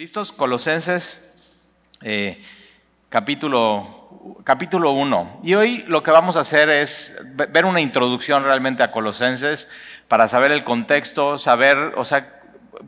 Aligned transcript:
¿Listos? 0.00 0.32
Colosenses 0.32 1.30
eh, 2.00 2.42
capítulo, 3.10 4.40
capítulo 4.44 4.92
1. 4.92 5.40
Y 5.42 5.52
hoy 5.52 5.84
lo 5.88 6.02
que 6.02 6.10
vamos 6.10 6.36
a 6.36 6.40
hacer 6.40 6.70
es 6.70 7.18
ver 7.50 7.66
una 7.66 7.82
introducción 7.82 8.42
realmente 8.42 8.82
a 8.82 8.92
Colosenses 8.92 9.68
para 10.08 10.26
saber 10.26 10.52
el 10.52 10.64
contexto, 10.64 11.36
saber, 11.36 11.76
o 11.98 12.06
sea, 12.06 12.40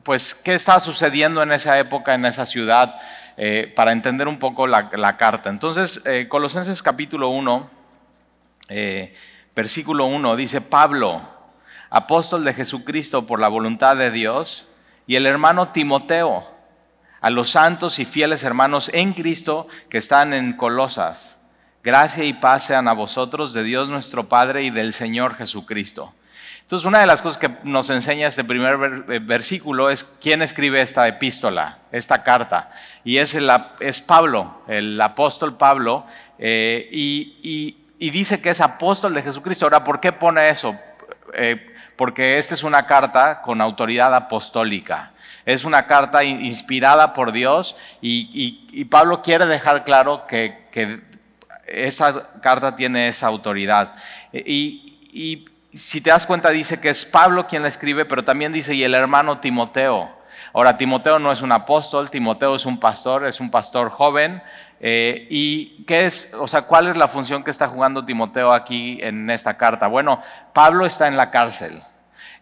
pues 0.04 0.34
qué 0.34 0.54
estaba 0.54 0.80
sucediendo 0.80 1.42
en 1.42 1.52
esa 1.52 1.78
época, 1.78 2.14
en 2.14 2.24
esa 2.24 2.46
ciudad, 2.46 2.98
eh, 3.36 3.70
para 3.76 3.92
entender 3.92 4.26
un 4.26 4.38
poco 4.38 4.66
la, 4.66 5.16
carta. 5.18 5.50
Entonces, 5.50 6.00
eh, 6.06 6.28
Colosenses 6.30 6.82
capítulo 6.82 7.28
1, 7.28 7.70
versículo 9.54 10.06
1, 10.06 10.34
dice 10.34 10.62
Pablo, 10.62 11.20
apóstol 11.90 12.42
de 12.42 12.54
Jesucristo 12.54 13.26
por 13.26 13.38
la 13.38 13.48
voluntad 13.48 13.96
de 13.96 14.10
Dios, 14.10 14.66
y 15.06 15.16
el 15.16 15.26
hermano 15.26 15.72
Timoteo 15.72 16.51
a 17.22 17.30
los 17.30 17.50
santos 17.50 17.98
y 17.98 18.04
fieles 18.04 18.44
hermanos 18.44 18.90
en 18.92 19.14
Cristo 19.14 19.68
que 19.88 19.98
están 19.98 20.34
en 20.34 20.52
Colosas. 20.52 21.38
Gracia 21.82 22.24
y 22.24 22.34
paz 22.34 22.64
sean 22.64 22.88
a 22.88 22.92
vosotros 22.92 23.52
de 23.52 23.62
Dios 23.62 23.88
nuestro 23.88 24.28
Padre 24.28 24.64
y 24.64 24.70
del 24.70 24.92
Señor 24.92 25.36
Jesucristo. 25.36 26.12
Entonces, 26.62 26.86
una 26.86 27.00
de 27.00 27.06
las 27.06 27.22
cosas 27.22 27.38
que 27.38 27.50
nos 27.64 27.90
enseña 27.90 28.28
este 28.28 28.44
primer 28.44 29.04
eh, 29.08 29.18
versículo 29.18 29.90
es 29.90 30.04
quién 30.20 30.42
escribe 30.42 30.80
esta 30.80 31.06
epístola, 31.06 31.78
esta 31.92 32.22
carta. 32.22 32.70
Y 33.04 33.18
es, 33.18 33.34
el, 33.34 33.50
es 33.80 34.00
Pablo, 34.00 34.62
el 34.68 35.00
apóstol 35.00 35.56
Pablo, 35.56 36.06
eh, 36.38 36.88
y, 36.90 37.78
dice 37.98 38.40
que 38.40 38.50
es 38.50 38.60
apóstol 38.60 39.14
de 39.14 39.22
Jesucristo. 39.22 39.66
Ahora, 39.66 39.84
¿por 39.84 40.00
qué 40.00 40.12
pone 40.12 40.48
eso? 40.48 40.74
Eh, 41.34 41.74
porque 41.96 42.38
esta 42.38 42.54
es 42.54 42.64
una 42.64 42.86
carta 42.86 43.42
con 43.42 43.60
autoridad 43.60 44.14
apostólica. 44.14 45.11
Es 45.44 45.64
una 45.64 45.86
carta 45.86 46.24
inspirada 46.24 47.12
por 47.12 47.32
Dios 47.32 47.76
y, 48.00 48.84
Pablo 48.90 49.22
quiere 49.22 49.46
dejar 49.46 49.84
claro 49.84 50.26
que, 50.26 50.62
esa 51.66 52.30
carta 52.40 52.76
tiene 52.76 53.08
esa 53.08 53.26
autoridad. 53.26 53.94
Y, 54.32 55.46
si 55.74 56.02
te 56.02 56.10
das 56.10 56.26
cuenta 56.26 56.50
dice 56.50 56.80
que 56.80 56.90
es 56.90 57.06
Pablo 57.06 57.46
quien 57.46 57.62
la 57.62 57.68
escribe, 57.68 58.04
pero 58.04 58.22
también 58.24 58.52
dice 58.52 58.74
y 58.74 58.84
el 58.84 58.94
hermano 58.94 59.38
Timoteo. 59.38 60.10
Ahora, 60.52 60.76
Timoteo 60.76 61.18
no 61.18 61.32
es 61.32 61.40
un 61.40 61.50
apóstol, 61.50 62.10
Timoteo 62.10 62.54
es 62.54 62.66
un 62.66 62.78
pastor, 62.78 63.24
es 63.24 63.40
un 63.40 63.50
pastor 63.50 63.88
joven. 63.88 64.42
Eh, 64.80 65.26
¿Y 65.30 65.84
qué 65.84 66.04
es, 66.04 66.34
o 66.38 66.46
sea, 66.46 66.62
cuál 66.62 66.88
es 66.88 66.96
la 66.96 67.08
función 67.08 67.42
que 67.42 67.50
está 67.50 67.68
jugando 67.68 68.04
Timoteo 68.04 68.52
aquí 68.52 68.98
en 69.00 69.30
esta 69.30 69.56
carta? 69.56 69.86
Bueno, 69.86 70.20
Pablo 70.52 70.84
está 70.84 71.08
en 71.08 71.16
la 71.16 71.30
cárcel. 71.30 71.82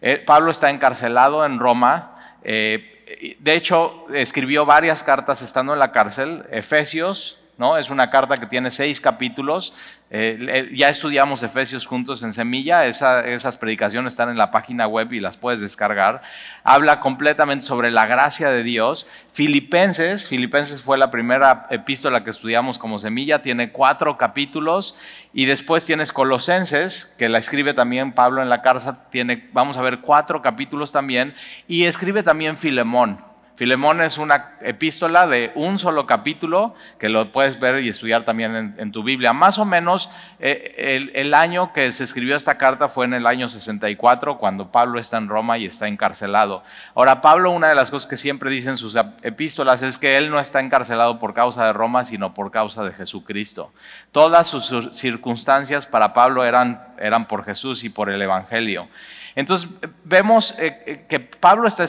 Eh, 0.01 0.17
Pablo 0.17 0.51
está 0.51 0.69
encarcelado 0.69 1.45
en 1.45 1.59
Roma. 1.59 2.10
Eh, 2.43 3.35
de 3.39 3.55
hecho, 3.55 4.05
escribió 4.13 4.65
varias 4.65 5.03
cartas 5.03 5.41
estando 5.41 5.73
en 5.73 5.79
la 5.79 5.91
cárcel, 5.91 6.43
Efesios, 6.51 7.40
Es 7.77 7.91
una 7.91 8.09
carta 8.09 8.37
que 8.37 8.47
tiene 8.47 8.71
seis 8.71 8.99
capítulos. 8.99 9.73
Eh, 10.09 10.71
ya 10.73 10.89
estudiamos 10.89 11.43
Efesios 11.43 11.85
juntos 11.85 12.23
en 12.23 12.33
Semilla, 12.33 12.85
esas 12.87 13.57
predicaciones 13.57 14.13
están 14.13 14.29
en 14.29 14.37
la 14.37 14.49
página 14.51 14.87
web 14.87 15.13
y 15.13 15.19
las 15.19 15.37
puedes 15.37 15.61
descargar. 15.61 16.21
Habla 16.63 16.99
completamente 16.99 17.65
sobre 17.65 17.91
la 17.91 18.07
gracia 18.07 18.49
de 18.49 18.63
Dios. 18.63 19.05
Filipenses, 19.31 20.27
Filipenses 20.27 20.81
fue 20.81 20.97
la 20.97 21.11
primera 21.11 21.67
epístola 21.69 22.23
que 22.23 22.31
estudiamos 22.31 22.79
como 22.79 22.99
Semilla, 22.99 23.43
tiene 23.43 23.71
cuatro 23.71 24.17
capítulos. 24.17 24.95
Y 25.31 25.45
después 25.45 25.85
tienes 25.85 26.11
Colosenses, 26.11 27.05
que 27.17 27.29
la 27.29 27.37
escribe 27.37 27.73
también 27.73 28.11
Pablo 28.11 28.41
en 28.41 28.49
la 28.49 28.61
cárcel, 28.61 28.95
tiene, 29.11 29.49
vamos 29.53 29.77
a 29.77 29.81
ver, 29.81 29.99
cuatro 29.99 30.41
capítulos 30.41 30.91
también. 30.91 31.35
Y 31.67 31.85
escribe 31.85 32.23
también 32.23 32.57
Filemón. 32.57 33.30
Filemón 33.55 34.01
es 34.01 34.17
una 34.17 34.53
epístola 34.61 35.27
de 35.27 35.51
un 35.55 35.77
solo 35.77 36.05
capítulo 36.07 36.73
que 36.97 37.09
lo 37.09 37.31
puedes 37.31 37.59
ver 37.59 37.83
y 37.83 37.89
estudiar 37.89 38.25
también 38.25 38.75
en, 38.77 38.91
tu 38.91 39.03
Biblia. 39.03 39.33
Más 39.33 39.59
o 39.59 39.65
menos 39.65 40.09
eh, 40.39 41.11
el, 41.13 41.33
año 41.33 41.71
que 41.73 41.91
se 41.91 42.03
escribió 42.03 42.35
esta 42.35 42.57
carta 42.57 42.89
fue 42.89 43.05
en 43.05 43.13
el 43.13 43.27
año 43.27 43.49
64, 43.49 44.37
cuando 44.37 44.71
Pablo 44.71 44.99
está 44.99 45.17
en 45.17 45.27
Roma 45.27 45.57
y 45.57 45.65
está 45.65 45.87
encarcelado. 45.87 46.63
Ahora, 46.95 47.21
Pablo, 47.21 47.51
una 47.51 47.67
de 47.67 47.75
las 47.75 47.91
cosas 47.91 48.07
que 48.07 48.17
siempre 48.17 48.49
dice 48.49 48.69
en 48.69 48.77
sus 48.77 48.95
epístolas 49.21 49.81
es 49.83 49.97
que 49.97 50.17
él 50.17 50.31
no 50.31 50.39
está 50.39 50.59
encarcelado 50.59 51.19
por 51.19 51.33
causa 51.33 51.65
de 51.65 51.73
Roma, 51.73 52.03
sino 52.03 52.33
por 52.33 52.51
causa 52.51 52.83
de 52.83 52.93
Jesucristo. 52.93 53.71
Todas 54.11 54.47
sus 54.47 54.89
circunstancias 54.91 55.85
para 55.85 56.13
Pablo 56.13 56.45
eran, 56.45 56.81
eran 56.97 57.27
por 57.27 57.43
Jesús 57.43 57.83
y 57.83 57.89
por 57.89 58.09
el 58.09 58.21
Evangelio. 58.21 58.87
Entonces, 59.35 59.69
vemos 60.03 60.53
eh, 60.57 60.83
eh, 60.85 61.05
que 61.07 61.19
Pablo 61.19 61.67
está 61.67 61.85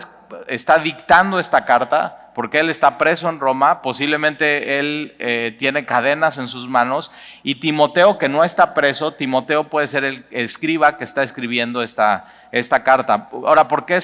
está 0.49 0.79
dictando 0.79 1.39
esta 1.39 1.65
carta 1.65 2.23
porque 2.35 2.61
él 2.61 2.71
está 2.71 2.97
preso 2.97 3.29
en 3.29 3.41
Roma, 3.41 3.83
posiblemente 3.83 4.79
él 4.79 5.15
eh, 5.19 5.55
tiene 5.59 5.85
cadenas 5.85 6.39
en 6.39 6.49
sus 6.49 6.67
manos 6.69 7.11
y 7.43 7.57
Timoteo 7.57 8.17
que 8.19 8.29
no 8.29 8.43
está 8.43 8.75
preso, 8.75 9.13
Timoteo 9.13 9.69
puede 9.69 9.87
ser 9.87 10.05
el 10.05 10.25
escriba 10.31 10.97
que 10.97 11.05
está 11.05 11.23
escribiendo 11.23 11.83
esta, 11.83 12.25
esta 12.51 12.83
carta. 12.83 13.29
Ahora, 13.33 13.69
¿por 13.69 13.85
qué 13.85 13.99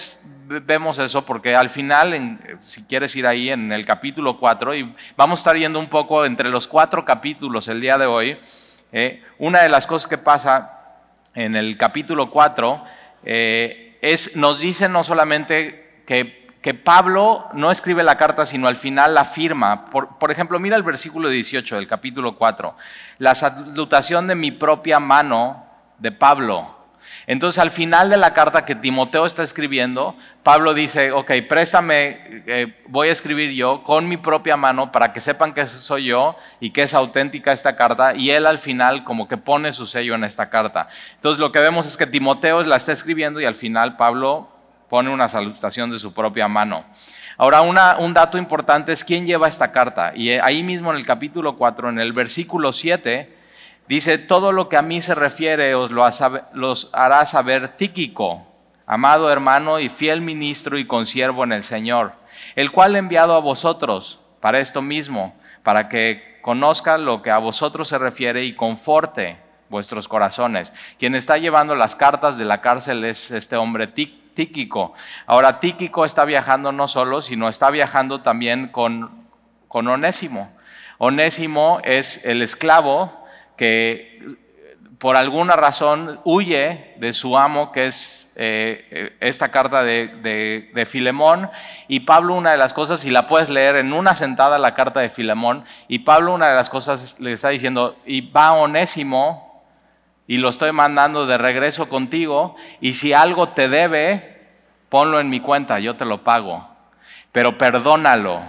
vemos 0.46 0.98
eso? 0.98 1.24
Porque 1.24 1.56
al 1.56 1.70
final, 1.70 2.38
si 2.60 2.84
quieres 2.84 3.16
ir 3.16 3.26
ahí 3.26 3.50
en 3.50 3.72
el 3.72 3.86
capítulo 3.86 4.38
4, 4.38 4.74
y 4.74 4.94
vamos 5.16 5.38
a 5.38 5.40
estar 5.40 5.56
yendo 5.56 5.78
un 5.78 5.88
poco 5.88 6.24
entre 6.24 6.50
los 6.50 6.68
cuatro 6.68 7.04
capítulos 7.04 7.68
el 7.68 7.80
día 7.80 7.96
de 7.96 8.06
hoy, 8.06 8.38
eh, 8.92 9.22
una 9.38 9.62
de 9.62 9.68
las 9.68 9.86
cosas 9.86 10.06
que 10.06 10.18
pasa 10.18 10.74
en 11.34 11.56
el 11.56 11.76
capítulo 11.76 12.30
4 12.30 12.84
eh, 13.24 13.98
es, 14.00 14.36
nos 14.36 14.60
dice 14.60 14.88
no 14.88 15.04
solamente 15.04 15.87
que, 16.08 16.74
Pablo 16.84 17.46
no 17.54 17.70
escribe 17.70 18.02
la 18.02 18.18
carta, 18.18 18.44
sino 18.44 18.68
al 18.68 18.76
final 18.76 19.14
la 19.14 19.24
firma. 19.24 19.86
Por, 19.90 20.30
ejemplo, 20.30 20.58
mira 20.58 20.76
el 20.76 20.82
versículo 20.82 21.28
18 21.30 21.76
del 21.76 21.86
capítulo 21.86 22.36
4. 22.36 22.74
La 23.18 23.34
salutación 23.34 24.26
de 24.26 24.34
mi 24.34 24.50
propia 24.50 25.00
mano 25.00 25.64
de 25.98 26.12
Pablo. 26.12 26.76
Entonces, 27.26 27.58
al 27.58 27.70
final 27.70 28.10
de 28.10 28.18
la 28.18 28.34
carta 28.34 28.66
que 28.66 28.74
Timoteo 28.74 29.24
está 29.24 29.42
escribiendo, 29.42 30.14
Pablo 30.42 30.74
dice, 30.74 31.10
ok, 31.10 31.30
préstame, 31.48 32.42
eh, 32.46 32.82
voy 32.86 33.08
a 33.08 33.12
escribir 33.12 33.52
yo 33.52 33.82
con 33.82 34.06
mi 34.06 34.18
propia 34.18 34.58
mano 34.58 34.92
para 34.92 35.12
que 35.12 35.22
sepan 35.22 35.54
que 35.54 35.66
soy 35.66 36.06
yo 36.06 36.36
y 36.60 36.70
que 36.70 36.82
es 36.82 36.92
auténtica 36.92 37.52
esta 37.52 37.76
carta. 37.76 38.14
Y 38.14 38.30
él 38.30 38.44
al 38.44 38.58
final 38.58 39.04
como 39.04 39.26
que 39.26 39.38
pone 39.38 39.72
su 39.72 39.86
sello 39.86 40.14
en 40.14 40.24
esta 40.24 40.50
carta. 40.50 40.88
Entonces, 41.14 41.40
lo 41.40 41.50
que 41.50 41.60
vemos 41.60 41.86
es 41.86 41.96
que 41.96 42.06
Timoteo 42.06 42.62
la 42.62 42.76
está 42.76 42.92
escribiendo 42.92 43.40
y 43.40 43.46
al 43.46 43.54
final 43.54 43.96
Pablo 43.96 44.57
pone 44.88 45.10
una 45.10 45.28
salutación 45.28 45.90
de 45.90 45.98
su 45.98 46.12
propia 46.12 46.48
mano. 46.48 46.84
Ahora, 47.36 47.62
un 47.62 48.14
dato 48.14 48.38
importante 48.38 48.92
es 48.92 49.04
quién 49.04 49.26
lleva 49.26 49.48
esta 49.48 49.70
carta. 49.70 50.12
Y 50.14 50.30
ahí 50.30 50.62
mismo 50.62 50.90
en 50.90 50.96
el 50.96 51.06
capítulo 51.06 51.56
4, 51.56 51.90
en 51.90 52.00
el 52.00 52.12
versículo 52.12 52.72
7, 52.72 53.36
dice, 53.86 54.18
todo 54.18 54.50
lo 54.50 54.68
que 54.68 54.76
a 54.76 54.82
mí 54.82 55.00
se 55.00 55.14
refiere 55.14 55.74
os 55.74 55.90
lo 55.90 56.08
los 56.52 56.88
hará 56.92 57.24
saber 57.26 57.76
Tíquico, 57.76 58.46
amado 58.86 59.30
hermano 59.30 59.78
y 59.78 59.88
fiel 59.88 60.20
ministro 60.20 60.78
y 60.78 60.86
consiervo 60.86 61.44
en 61.44 61.52
el 61.52 61.62
Señor, 61.62 62.12
el 62.56 62.72
cual 62.72 62.96
he 62.96 62.98
enviado 62.98 63.34
a 63.34 63.40
vosotros 63.40 64.18
para 64.40 64.58
esto 64.58 64.82
mismo, 64.82 65.36
para 65.62 65.88
que 65.88 66.38
conozca 66.42 66.98
lo 66.98 67.22
que 67.22 67.30
a 67.30 67.38
vosotros 67.38 67.88
se 67.88 67.98
refiere 67.98 68.44
y 68.44 68.54
conforte 68.54 69.36
vuestros 69.68 70.08
corazones. 70.08 70.72
Quien 70.98 71.14
está 71.14 71.36
llevando 71.36 71.74
las 71.74 71.94
cartas 71.94 72.38
de 72.38 72.46
la 72.46 72.62
cárcel 72.62 73.04
es 73.04 73.30
este 73.30 73.56
hombre 73.56 73.86
Tíquico 73.86 74.27
Tíquico. 74.38 74.94
Ahora, 75.26 75.58
Tíquico 75.58 76.04
está 76.04 76.24
viajando 76.24 76.70
no 76.70 76.86
solo, 76.86 77.22
sino 77.22 77.48
está 77.48 77.72
viajando 77.72 78.20
también 78.20 78.68
con, 78.68 79.26
con 79.66 79.88
Onésimo. 79.88 80.52
Onésimo 80.98 81.80
es 81.82 82.24
el 82.24 82.40
esclavo 82.42 83.26
que 83.56 84.24
por 84.98 85.16
alguna 85.16 85.56
razón 85.56 86.20
huye 86.22 86.94
de 86.98 87.12
su 87.12 87.36
amo, 87.36 87.72
que 87.72 87.86
es 87.86 88.30
eh, 88.36 89.16
esta 89.18 89.50
carta 89.50 89.82
de, 89.82 90.70
de, 90.72 90.86
Filemón. 90.86 91.50
Y 91.88 92.00
Pablo, 92.00 92.34
una 92.34 92.52
de 92.52 92.58
las 92.58 92.72
cosas, 92.72 93.04
y 93.04 93.10
la 93.10 93.26
puedes 93.26 93.50
leer 93.50 93.74
en 93.74 93.92
una 93.92 94.14
sentada 94.14 94.56
la 94.58 94.76
carta 94.76 95.00
de 95.00 95.08
Filemón, 95.08 95.64
y 95.88 95.98
Pablo, 95.98 96.32
una 96.32 96.48
de 96.48 96.54
las 96.54 96.70
cosas, 96.70 97.18
le 97.18 97.32
está 97.32 97.48
diciendo, 97.48 97.96
y 98.06 98.20
va 98.20 98.52
Onésimo 98.52 99.47
y 100.28 100.36
lo 100.36 100.50
estoy 100.50 100.70
mandando 100.72 101.26
de 101.26 101.38
regreso 101.38 101.88
contigo 101.88 102.54
y 102.80 102.94
si 102.94 103.14
algo 103.14 103.48
te 103.48 103.68
debe, 103.68 104.46
ponlo 104.90 105.18
en 105.18 105.30
mi 105.30 105.40
cuenta, 105.40 105.80
yo 105.80 105.96
te 105.96 106.04
lo 106.04 106.22
pago. 106.22 106.68
Pero 107.32 107.56
perdónalo, 107.56 108.42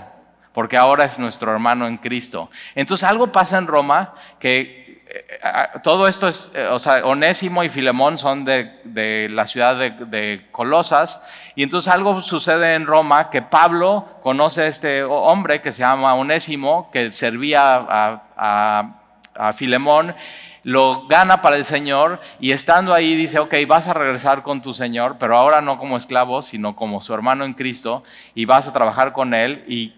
porque 0.53 0.75
ahora 0.75 1.05
es 1.05 1.17
nuestro 1.19 1.51
hermano 1.53 1.87
en 1.87 1.97
Cristo. 1.97 2.51
Entonces 2.75 3.07
algo 3.07 3.31
pasa 3.31 3.57
en 3.57 3.67
Roma 3.67 4.13
que 4.39 5.05
eh, 5.07 5.39
todo 5.81 6.09
esto 6.09 6.27
es, 6.27 6.51
eh, 6.53 6.67
o 6.69 6.79
sea, 6.79 7.05
Onésimo 7.05 7.63
y 7.63 7.69
Filemón 7.69 8.17
son 8.17 8.43
de, 8.43 9.29
la 9.31 9.47
ciudad 9.47 9.77
de, 9.77 10.47
Colosas, 10.51 11.21
y 11.55 11.63
entonces 11.63 11.93
algo 11.93 12.21
sucede 12.21 12.75
en 12.75 12.87
Roma 12.87 13.29
que 13.29 13.41
Pablo 13.41 14.19
conoce 14.21 14.63
a 14.63 14.67
este 14.67 15.01
hombre 15.03 15.61
que 15.61 15.71
se 15.71 15.79
llama 15.79 16.13
Onésimo, 16.13 16.91
que 16.91 17.13
servía 17.13 17.87
a 18.35 19.53
Filemón, 19.55 20.13
lo 20.63 21.07
gana 21.07 21.41
para 21.41 21.55
el 21.55 21.65
Señor 21.65 22.19
y 22.39 22.51
estando 22.51 22.93
ahí 22.93 23.15
dice, 23.15 23.39
ok, 23.39 23.53
vas 23.67 23.87
a 23.87 23.93
regresar 23.93 24.43
con 24.43 24.61
tu 24.61 24.73
Señor, 24.73 25.17
pero 25.19 25.37
ahora 25.37 25.61
no 25.61 25.77
como 25.77 25.97
esclavo, 25.97 26.41
sino 26.41 26.75
como 26.75 27.01
su 27.01 27.13
hermano 27.13 27.45
en 27.45 27.53
Cristo 27.53 28.03
y 28.35 28.45
vas 28.45 28.67
a 28.67 28.73
trabajar 28.73 29.13
con 29.13 29.33
Él 29.33 29.63
y, 29.67 29.95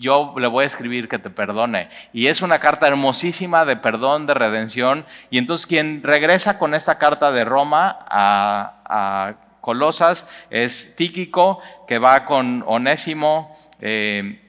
yo 0.00 0.34
le 0.38 0.48
voy 0.48 0.64
a 0.64 0.66
escribir 0.66 1.08
que 1.08 1.20
te 1.20 1.30
perdone. 1.30 1.88
Y 2.12 2.26
es 2.26 2.42
una 2.42 2.58
carta 2.58 2.88
hermosísima 2.88 3.64
de 3.64 3.76
perdón, 3.76 4.26
de 4.26 4.34
redención. 4.34 5.06
Y 5.30 5.38
entonces 5.38 5.68
quien 5.68 6.02
regresa 6.02 6.58
con 6.58 6.74
esta 6.74 6.98
carta 6.98 7.30
de 7.30 7.44
Roma 7.44 7.98
a, 8.08 9.34
Colosas 9.60 10.26
es 10.50 10.96
Tíquico, 10.96 11.60
que 11.86 12.00
va 12.00 12.24
con 12.24 12.64
Onésimo 12.66 13.54
eh, 13.80 14.40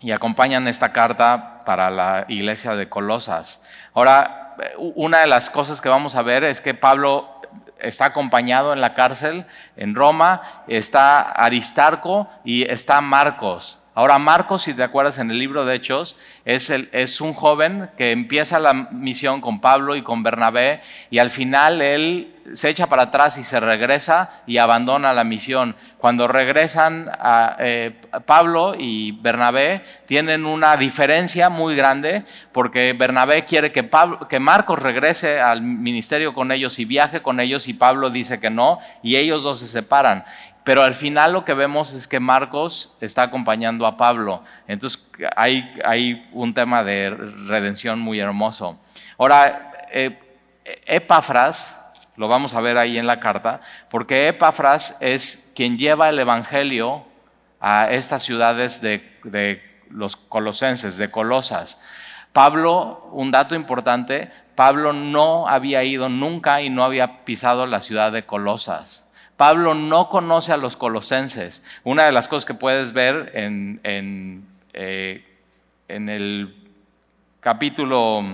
y 0.00 0.12
acompañan 0.12 0.66
esta 0.68 0.90
carta 0.90 1.60
para 1.66 1.90
la 1.90 2.24
iglesia 2.28 2.74
de 2.74 2.88
Colosas. 2.88 3.60
Ahora, 3.92 4.45
una 4.76 5.20
de 5.20 5.26
las 5.26 5.50
cosas 5.50 5.80
que 5.80 5.88
vamos 5.88 6.14
a 6.14 6.22
ver 6.22 6.44
es 6.44 6.60
que 6.60 6.74
Pablo 6.74 7.40
está 7.78 8.06
acompañado 8.06 8.72
en 8.72 8.80
la 8.80 8.94
cárcel 8.94 9.46
en 9.76 9.94
Roma, 9.94 10.64
está 10.66 11.20
Aristarco 11.20 12.28
y 12.44 12.70
está 12.70 13.00
Marcos. 13.00 13.78
Ahora 13.96 14.18
Marcos, 14.18 14.64
si 14.64 14.74
te 14.74 14.82
acuerdas 14.82 15.16
en 15.16 15.30
el 15.30 15.38
libro 15.38 15.64
de 15.64 15.74
Hechos, 15.74 16.16
es, 16.44 17.20
un 17.22 17.32
joven 17.32 17.88
que 17.96 18.12
empieza 18.12 18.58
la 18.58 18.74
misión 18.74 19.40
con 19.40 19.62
Pablo 19.62 19.96
y 19.96 20.02
con 20.02 20.22
Bernabé 20.22 20.82
y 21.08 21.18
al 21.18 21.30
final 21.30 21.80
él 21.80 22.34
se 22.52 22.68
echa 22.68 22.88
para 22.88 23.04
atrás 23.04 23.38
y 23.38 23.42
se 23.42 23.58
regresa 23.58 24.42
y 24.46 24.58
abandona 24.58 25.14
la 25.14 25.24
misión. 25.24 25.76
Cuando 25.96 26.28
regresan 26.28 27.10
eh, 27.58 27.98
Pablo 28.26 28.74
y 28.78 29.12
Bernabé 29.12 29.82
tienen 30.04 30.44
una 30.44 30.76
diferencia 30.76 31.48
muy 31.48 31.74
grande 31.74 32.24
porque 32.52 32.92
Bernabé 32.92 33.46
quiere 33.46 33.72
que, 33.72 33.82
Pablo, 33.82 34.28
que 34.28 34.40
Marcos 34.40 34.78
regrese 34.78 35.40
al 35.40 35.62
ministerio 35.62 36.34
con 36.34 36.52
ellos 36.52 36.78
y 36.78 36.84
viaje 36.84 37.22
con 37.22 37.40
ellos 37.40 37.66
y 37.66 37.72
Pablo 37.72 38.10
dice 38.10 38.38
que 38.40 38.50
no 38.50 38.78
y 39.02 39.16
ellos 39.16 39.42
dos 39.42 39.60
se 39.60 39.68
separan. 39.68 40.22
Pero 40.66 40.82
al 40.82 40.94
final 40.94 41.32
lo 41.32 41.44
que 41.44 41.54
vemos 41.54 41.92
es 41.92 42.08
que 42.08 42.18
Marcos 42.18 42.92
está 43.00 43.22
acompañando 43.22 43.86
a 43.86 43.96
Pablo. 43.96 44.42
Entonces 44.66 45.00
hay, 45.36 46.28
un 46.32 46.54
tema 46.54 46.82
de 46.82 47.10
redención 47.10 48.00
muy 48.00 48.18
hermoso. 48.18 48.76
Ahora, 49.16 49.70
eh, 49.92 50.18
Epafras, 50.84 51.80
lo 52.16 52.26
vamos 52.26 52.52
a 52.52 52.60
ver 52.60 52.78
ahí 52.78 52.98
en 52.98 53.06
la 53.06 53.20
carta, 53.20 53.60
porque 53.90 54.26
Epafras 54.26 54.96
es 54.98 55.52
quien 55.54 55.78
lleva 55.78 56.08
el 56.08 56.18
Evangelio 56.18 57.04
a 57.60 57.88
estas 57.92 58.24
ciudades 58.24 58.80
de, 58.80 59.08
de 59.22 59.62
los 59.88 60.16
colosenses, 60.16 60.96
de 60.96 61.12
Colosas. 61.12 61.78
Pablo, 62.32 63.08
un 63.12 63.30
dato 63.30 63.54
importante, 63.54 64.32
Pablo 64.56 64.92
no 64.92 65.46
había 65.46 65.84
ido 65.84 66.08
nunca 66.08 66.60
y 66.60 66.70
no 66.70 66.82
había 66.82 67.24
pisado 67.24 67.66
la 67.66 67.80
ciudad 67.80 68.10
de 68.10 68.26
Colosas. 68.26 69.05
Pablo 69.36 69.74
no 69.74 70.08
conoce 70.08 70.52
a 70.52 70.56
los 70.56 70.76
colosenses. 70.76 71.62
Una 71.84 72.04
de 72.04 72.12
las 72.12 72.28
cosas 72.28 72.46
que 72.46 72.54
puedes 72.54 72.92
ver 72.92 73.32
en, 73.34 74.46
eh, 74.72 75.24
el 75.88 76.56
capítulo 77.40 78.24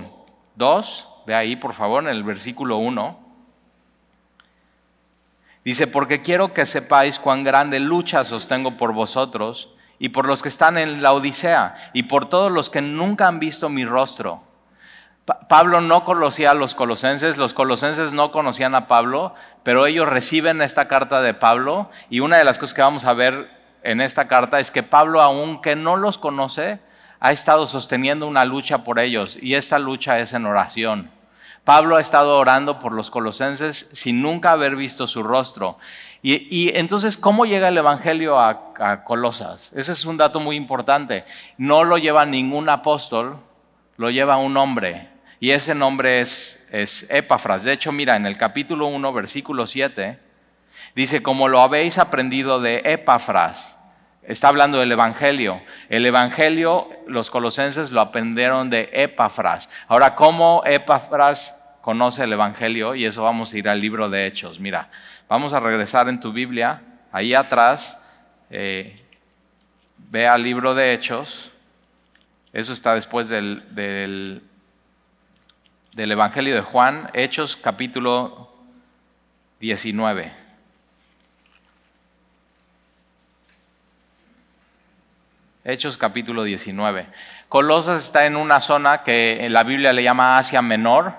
2, 0.55 1.09
ve 1.27 1.35
ahí 1.35 1.57
por 1.57 1.75
favor, 1.75 2.03
en 2.05 2.09
el 2.09 2.23
versículo 2.23 2.77
1, 2.77 3.19
dice, 5.65 5.87
porque 5.87 6.23
quiero 6.23 6.55
que 6.55 6.67
sepáis 6.67 7.19
cuán 7.19 7.43
grande 7.43 7.81
lucha 7.81 8.25
sostengo 8.25 8.77
por 8.77 8.93
vosotros 8.93 9.71
y 9.99 10.11
por 10.11 10.27
los 10.27 10.43
que 10.43 10.49
están 10.49 10.79
en 10.79 11.03
la 11.03 11.13
Odisea 11.13 11.91
y 11.93 12.05
por 12.05 12.29
todos 12.29 12.51
los 12.51 12.71
que 12.71 12.81
nunca 12.81 13.27
han 13.27 13.39
visto 13.41 13.69
mi 13.69 13.85
rostro 13.85 14.52
Pablo 15.25 15.81
no 15.81 16.05
conocía 16.05 16.51
a 16.51 16.55
los 16.55 16.75
colosenses, 16.75 17.37
los 17.37 17.55
colosenses 17.55 18.13
no 18.13 18.33
conocían 18.33 18.75
a 18.75 18.89
Pablo, 18.89 19.35
pero 19.63 19.87
ellos 19.87 20.09
reciben 20.09 20.63
esta 20.63 20.89
carta 20.89 21.21
de 21.21 21.33
Pablo 21.33 21.91
y 22.11 22.21
una 22.21 22.39
de 22.39 22.45
las 22.45 22.59
cosas 22.59 22.75
que 22.75 22.83
vamos 22.83 23.05
a 23.05 23.13
ver 23.13 23.49
en 23.85 24.01
esta 24.01 24.27
carta 24.27 24.59
es 24.59 24.73
que 24.73 24.83
Pablo, 24.83 25.21
aunque 25.21 25.77
no 25.77 25.97
los 25.97 26.19
conoce, 26.19 26.81
ha 27.21 27.31
estado 27.31 27.69
sosteniendo 27.69 28.27
una 28.27 28.45
lucha 28.45 28.83
por 28.83 28.99
ellos 28.99 29.39
y 29.41 29.55
esta 29.55 29.79
lucha 29.79 30.19
es 30.19 30.33
en 30.33 30.45
oración. 30.45 31.11
Pablo 31.63 31.97
ha 31.97 32.01
estado 32.01 32.37
orando 32.39 32.81
por 32.81 32.93
los 32.93 33.11
colosenses 33.11 33.89
sin 33.93 34.23
nunca 34.23 34.51
haber 34.51 34.75
visto 34.75 35.07
su 35.07 35.23
rostro. 35.23 35.79
Y, 36.25 36.77
entonces, 36.77 37.17
¿cómo 37.17 37.47
llega 37.47 37.67
el 37.69 37.79
Evangelio 37.79 38.39
a, 38.39 38.73
a 38.79 39.03
Colosas? 39.03 39.73
Ese 39.75 39.91
es 39.91 40.05
un 40.05 40.17
dato 40.17 40.39
muy 40.39 40.55
importante. 40.55 41.25
No 41.59 41.83
lo 41.83 41.99
lleva 41.99 42.25
ningún 42.25 42.69
apóstol, 42.69 43.39
lo 43.97 44.11
lleva 44.11 44.37
un 44.37 44.57
hombre. 44.57 45.12
Y 45.43 45.51
ese 45.51 45.75
nombre 45.75 46.21
es, 46.21 46.69
es 46.71 47.11
Epafras. 47.11 47.65
De 47.65 47.73
hecho, 47.73 47.91
mira, 47.91 48.15
en 48.15 48.27
el 48.27 48.39
capítulo 48.39 48.87
1, 48.87 49.13
versículo 49.13 49.67
7, 49.67 50.17
dice, 50.95 51.21
como 51.21 51.49
lo 51.49 51.61
habéis 51.63 51.99
aprendido 51.99 52.61
de 52.61 52.81
Epafras. 52.85 53.77
Está 54.23 54.47
hablando 54.47 54.79
del 54.79 54.93
Evangelio. 54.93 55.61
El 55.89 56.07
Evangelio, 56.07 56.89
los 57.09 57.29
colosenses 57.29 57.91
lo 57.91 58.01
aprendieron 58.01 58.71
de 58.71 58.89
Epafras. 58.93 59.69
Ahora, 59.89 60.15
¿cómo 60.15 60.63
Epafras 60.65 61.61
conoce 61.81 62.23
el 62.23 62.35
Evangelio? 62.35 62.95
Y 62.95 63.05
eso 63.05 63.25
vamos 63.25 63.53
a 63.53 63.59
ir 63.59 63.69
al 63.69 63.81
libro 63.81 64.09
de 64.09 64.29
Hechos. 64.29 64.61
Mira, 64.61 64.91
vamos 65.29 65.53
a 65.55 65.59
regresar 65.59 66.09
en 66.09 66.21
tu 66.21 66.33
Biblia. 66.33 66.83
Ahí 67.11 67.35
atrás, 67.35 67.99
eh, 68.49 68.95
ve 70.09 70.29
al 70.29 70.45
libro 70.45 70.73
de 70.77 70.93
Hechos. 70.95 71.51
Eso 72.53 72.73
está 72.73 72.95
después 72.95 73.29
del, 73.29 73.65
del 73.75 74.41
del 75.95 76.11
Evangelio 76.13 76.55
de 76.55 76.63
Juan, 76.63 77.11
Hechos 77.13 77.55
capítulo 77.55 78.51
19. 79.61 80.33
Hechos 85.65 85.99
capítulo 85.99 86.45
19. 86.45 87.07
Colosas 87.51 88.03
está 88.03 88.25
en 88.25 88.37
una 88.37 88.61
zona 88.61 89.03
que 89.03 89.45
en 89.45 89.53
la 89.53 89.65
Biblia 89.65 89.93
le 89.93 90.03
llama 90.03 90.39
Asia 90.39 90.63
Menor, 90.63 91.13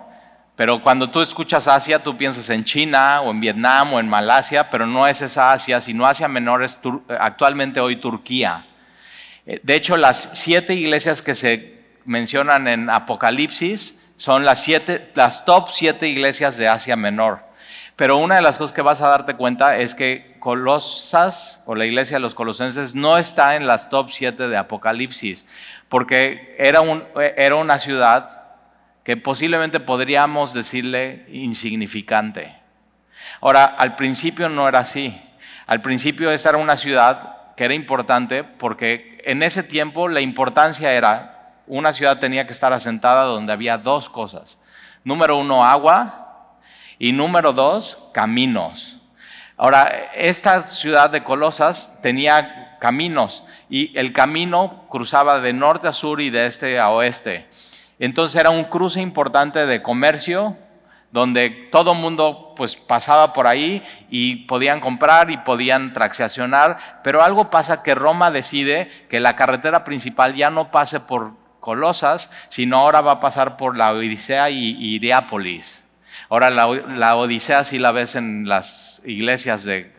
pero 0.56 0.82
cuando 0.82 1.12
tú 1.12 1.22
escuchas 1.22 1.68
Asia, 1.68 2.00
tú 2.00 2.18
piensas 2.18 2.50
en 2.50 2.66
China 2.66 3.22
o 3.22 3.30
en 3.30 3.40
Vietnam 3.40 3.94
o 3.94 4.00
en 4.00 4.10
Malasia, 4.10 4.72
pero 4.72 4.88
no 4.88 5.08
es 5.08 5.22
esa 5.22 5.54
Asia, 5.54 5.82
sino 5.82 6.08
Asia 6.08 6.28
Menor 6.28 6.64
es 6.64 6.80
actualmente 7.20 7.80
hoy 7.80 7.98
Turquía. 7.98 8.66
Eh, 9.46 9.60
de 9.62 9.76
hecho, 9.76 9.98
las 9.98 10.32
siete 10.34 10.74
iglesias 10.74 11.22
que 11.22 11.36
se 11.36 11.84
mencionan 12.06 12.68
en 12.68 12.90
Apocalipsis, 12.90 14.03
son 14.18 14.46
las, 14.46 14.64
siete, 14.64 15.12
las 15.16 15.46
top 15.46 15.70
siete 15.72 16.08
iglesias 16.08 16.58
de 16.58 16.68
Asia 16.68 16.96
Menor. 16.96 17.40
Pero 17.96 18.18
una 18.18 18.36
de 18.36 18.42
las 18.42 18.58
cosas 18.58 18.74
que 18.74 18.82
vas 18.82 19.02
a 19.02 19.10
darte 19.10 19.36
cuenta 19.36 19.78
es 19.78 19.94
que 19.94 20.34
Colosas 20.40 21.64
o 21.66 21.74
la 21.74 21.86
iglesia 21.86 22.18
de 22.18 22.22
los 22.22 22.36
colosenses 22.36 22.96
no 22.96 23.18
está 23.18 23.56
en 23.56 23.66
las 23.66 23.90
top 23.90 24.10
siete 24.10 24.50
de 24.50 24.58
Apocalipsis, 24.58 25.46
porque 25.88 26.56
era, 26.60 26.82
un, 26.82 27.06
era 27.38 27.56
una 27.56 27.80
ciudad 27.80 28.42
que 29.06 29.16
posiblemente 29.16 29.80
podríamos 29.80 30.54
decirle 30.54 31.26
insignificante. 31.30 32.58
Ahora, 33.40 33.64
al 33.66 33.96
principio 33.96 34.50
no 34.50 34.68
era 34.68 34.80
así. 34.80 35.18
Al 35.66 35.82
principio 35.82 36.30
esa 36.30 36.50
era 36.50 36.58
una 36.58 36.76
ciudad 36.76 37.56
que 37.56 37.66
era 37.66 37.74
importante 37.74 38.44
porque 38.44 39.22
en 39.24 39.44
ese 39.44 39.64
tiempo 39.64 40.08
la 40.08 40.20
importancia 40.20 40.92
era 40.92 41.33
una 41.68 41.94
ciudad 41.94 42.20
tenía 42.20 42.46
que 42.46 42.54
estar 42.54 42.74
asentada 42.74 43.24
donde 43.24 43.54
había 43.54 43.78
dos 43.78 44.10
cosas. 44.10 44.60
Número 45.04 45.38
uno, 45.38 45.66
agua 45.66 46.58
y 47.00 47.12
número 47.12 47.54
dos, 47.54 47.98
caminos. 48.14 48.98
Ahora, 49.58 50.12
esta 50.16 50.62
ciudad 50.62 51.10
de 51.10 51.24
Colosas 51.24 52.02
tenía 52.02 52.78
caminos 52.80 53.44
y 53.70 53.98
el 53.98 54.12
camino 54.12 54.86
cruzaba 54.90 55.40
de 55.40 55.54
norte 55.54 55.88
a 55.88 55.94
sur 55.94 56.22
y 56.22 56.30
de 56.30 56.48
este 56.48 56.80
a 56.80 56.90
oeste. 56.90 57.48
Entonces 58.00 58.40
era 58.40 58.50
un 58.50 58.66
cruce 58.66 59.00
importante 59.00 59.66
de 59.66 59.82
comercio 59.82 60.58
donde 61.12 61.70
todo 61.72 61.94
mundo 61.94 62.54
pues 62.56 62.76
pasaba 62.76 63.34
por 63.34 63.46
ahí 63.46 63.84
y 64.10 64.48
podían 64.48 64.80
comprar 64.80 65.30
y 65.30 65.38
podían 65.38 65.94
transaccionar, 65.94 67.02
pero 67.04 67.22
algo 67.22 67.52
pasa 67.52 67.84
que 67.84 67.94
Roma 67.94 68.32
decide 68.32 68.90
que 69.10 69.20
la 69.20 69.36
carretera 69.36 69.84
principal 69.84 70.34
ya 70.34 70.50
no 70.50 70.72
pase 70.72 71.00
por 71.00 71.43
Colosas, 71.64 72.30
sino 72.50 72.78
ahora 72.78 73.00
va 73.02 73.14
a 73.14 73.20
pasar 73.22 73.56
por 73.56 73.78
la 73.78 73.94
Odisea 73.94 74.50
y 74.50 74.76
Iriápolis. 74.96 75.84
Ahora 76.30 76.50
la, 76.50 77.16
Odisea 77.16 77.64
sí 77.64 77.80
la 77.80 77.92
ves 77.92 78.16
en 78.16 78.50
las 78.50 79.02
iglesias 79.06 79.64
de, 79.64 79.94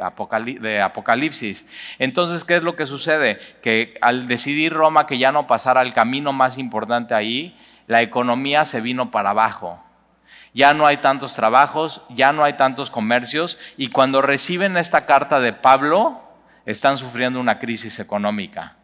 de, 0.61 0.81
Apocalipsis. 0.83 1.67
Entonces, 1.99 2.45
¿qué 2.45 2.57
es 2.57 2.63
lo 2.63 2.77
que 2.77 2.87
sucede? 2.87 3.39
Que 3.63 3.97
al 4.01 4.29
decidir 4.29 4.73
Roma 4.73 5.07
que 5.07 5.17
ya 5.17 5.33
no 5.33 5.47
pasara 5.47 5.81
el 5.83 5.95
camino 5.95 6.33
más 6.33 6.59
importante 6.59 7.15
ahí, 7.15 7.57
la 7.87 8.03
economía 8.03 8.65
se 8.65 8.81
vino 8.81 9.11
para 9.11 9.31
abajo. 9.31 9.83
Ya 10.53 10.75
no 10.75 10.87
hay 10.87 10.99
tantos 10.99 11.35
trabajos, 11.35 12.03
ya 12.11 12.33
no 12.33 12.45
hay 12.45 12.55
tantos 12.55 12.91
comercios 12.91 13.59
y 13.77 13.89
cuando 13.89 14.21
reciben 14.21 14.77
esta 14.77 15.07
carta 15.07 15.41
de 15.41 15.53
Pablo, 15.53 16.21
están 16.67 16.99
sufriendo 16.99 17.41
una 17.41 17.59
crisis 17.59 17.99
económica. 17.99 18.77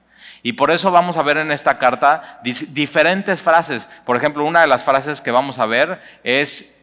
Y 0.42 0.54
por 0.54 0.70
eso 0.70 0.90
vamos 0.90 1.16
a 1.16 1.23
ver 1.23 1.37
en 1.37 1.52
esta 1.52 1.78
carta 1.78 2.40
diferentes 2.42 3.42
frases. 3.42 3.88
Por 4.04 4.16
ejemplo, 4.16 4.44
una 4.44 4.62
de 4.62 4.66
las 4.66 4.85
frases 4.85 5.20
que 5.20 5.30
vamos 5.30 5.59
a 5.59 5.66
ver 5.66 6.00
es 6.25 6.80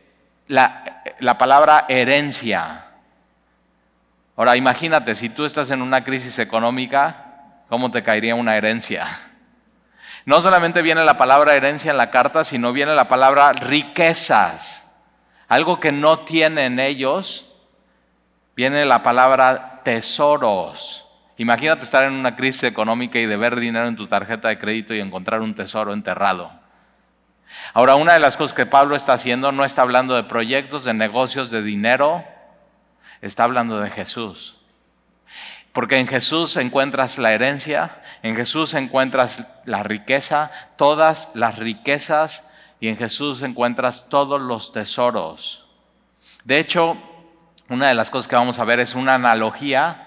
la, 0.48 1.02
la 1.20 1.38
palabra 1.38 1.86
herencia. 1.90 2.86
Ahora, 4.36 4.56
imagínate, 4.56 5.16
si 5.16 5.30
tú 5.30 5.46
estás 5.46 5.72
en 5.72 5.82
una 5.82 6.04
crisis 6.04 6.38
económica, 6.38 7.26
¿cómo 7.70 7.90
te 7.90 8.04
caería 8.04 8.36
una 8.36 8.56
herencia? 8.56 9.08
No 10.26 10.42
solamente 10.42 10.84
viene 10.84 11.04
la 11.04 11.18
palabra 11.18 11.56
herencia 11.56 11.90
en 11.90 11.98
la 11.98 12.12
carta, 12.12 12.44
sino 12.44 12.74
viene 12.74 12.94
la 12.94 13.08
palabra 13.08 13.54
riquezas. 13.54 14.86
Algo 15.48 15.80
que 15.80 15.92
no 15.92 16.20
tienen 16.20 16.80
ellos, 16.80 17.48
viene 18.56 18.86
la 18.86 19.02
palabra 19.02 19.82
tesoros. 19.84 21.07
Imagínate 21.38 21.84
estar 21.84 22.04
en 22.04 22.14
una 22.14 22.36
crisis 22.36 22.64
económica 22.64 23.20
y 23.20 23.28
de 23.28 23.38
ver 23.38 23.60
dinero 23.60 23.88
en 23.88 23.96
tu 23.96 24.08
tarjeta 24.08 24.48
de 24.48 24.58
crédito 24.58 24.96
y 24.96 25.00
encontrar 25.00 25.42
un 25.42 25.54
tesoro 25.54 25.94
enterrado. 25.94 26.52
Ahora, 27.74 27.96
una 27.96 28.14
de 28.14 28.20
las 28.20 28.38
cosas 28.38 28.56
que 28.56 28.66
Pablo 28.66 28.96
está 28.96 29.14
haciendo 29.14 29.52
no 29.52 29.64
está 29.64 29.84
hablando 29.84 30.16
de 30.16 30.24
proyectos, 30.24 30.84
de 30.84 30.94
negocios, 30.94 31.52
de 31.52 31.62
dinero, 31.62 32.26
está 33.22 33.44
hablando 33.44 33.80
de 33.80 33.90
Jesús. 33.92 34.58
Porque 35.74 35.98
en 35.98 36.08
Jesús 36.08 36.58
encuentras 36.58 37.20
la 37.20 37.34
herencia, 37.34 38.02
en 38.24 38.36
Jesús 38.36 38.74
encuentras 38.74 39.46
la 39.66 39.84
riqueza, 39.84 40.52
todas 40.76 41.30
las 41.36 41.60
riquezas, 41.60 42.50
y 42.80 42.88
en 42.88 42.98
Jesús 42.98 43.42
encuentras 43.42 44.08
todos 44.10 44.42
los 44.42 44.72
tesoros. 44.72 45.66
De 46.44 46.60
hecho, 46.60 46.98
una 47.70 47.88
de 47.90 47.96
las 47.96 48.10
cosas 48.10 48.28
que 48.28 48.36
vamos 48.36 48.60
a 48.60 48.66
ver 48.66 48.80
es 48.80 48.96
una 48.96 49.16
analogía 49.16 50.07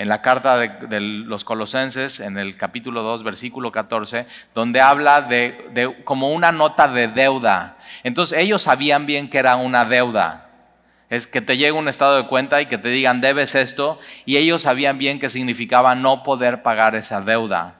en 0.00 0.08
la 0.08 0.22
carta 0.22 0.56
de, 0.56 0.98
los 0.98 1.44
colosenses, 1.44 2.20
en 2.20 2.38
el 2.38 2.56
capítulo 2.56 3.02
2, 3.02 3.22
versículo 3.22 3.70
14, 3.70 4.24
donde 4.54 4.80
habla 4.80 5.20
de, 5.20 6.00
como 6.04 6.32
una 6.32 6.52
nota 6.52 6.88
de 6.88 7.06
deuda. 7.06 7.76
Entonces 8.02 8.38
ellos 8.38 8.62
sabían 8.62 9.04
bien 9.04 9.28
que 9.28 9.36
era 9.36 9.56
una 9.56 9.84
deuda. 9.84 10.48
Es 11.10 11.26
que 11.26 11.42
te 11.42 11.58
llegue 11.58 11.72
un 11.72 11.86
estado 11.86 12.16
de 12.16 12.26
cuenta 12.28 12.62
y 12.62 12.66
que 12.66 12.78
te 12.78 12.88
digan, 12.88 13.20
debes 13.20 13.54
esto, 13.54 13.98
y 14.24 14.38
ellos 14.38 14.62
sabían 14.62 14.96
bien 14.96 15.20
que 15.20 15.28
significaba 15.28 15.94
no 15.94 16.22
poder 16.22 16.62
pagar 16.62 16.94
esa 16.94 17.20
deuda. 17.20 17.74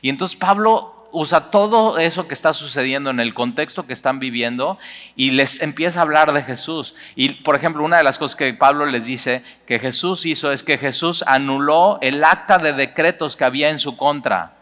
Y 0.00 0.10
entonces 0.10 0.36
Pablo 0.36 0.93
usa 1.14 1.52
todo 1.52 1.96
eso 1.98 2.26
que 2.26 2.34
está 2.34 2.52
sucediendo 2.52 3.08
en 3.08 3.20
el 3.20 3.34
contexto 3.34 3.86
que 3.86 3.92
están 3.92 4.18
viviendo 4.18 4.78
y 5.14 5.30
les 5.30 5.62
empieza 5.62 6.00
a 6.00 6.02
hablar 6.02 6.32
de 6.32 6.42
Jesús. 6.42 6.96
Y 7.14 7.34
por 7.34 7.54
ejemplo, 7.54 7.84
una 7.84 7.98
de 7.98 8.02
las 8.02 8.18
cosas 8.18 8.34
que 8.34 8.52
Pablo 8.52 8.84
les 8.84 9.06
dice 9.06 9.44
que 9.64 9.78
Jesús 9.78 10.26
hizo 10.26 10.50
es 10.50 10.64
que 10.64 10.76
Jesús 10.76 11.22
anuló 11.28 11.98
el 12.02 12.24
acta 12.24 12.58
de 12.58 12.72
decretos 12.72 13.36
que 13.36 13.44
había 13.44 13.70
en 13.70 13.78
su 13.78 13.96
contra. 13.96 14.56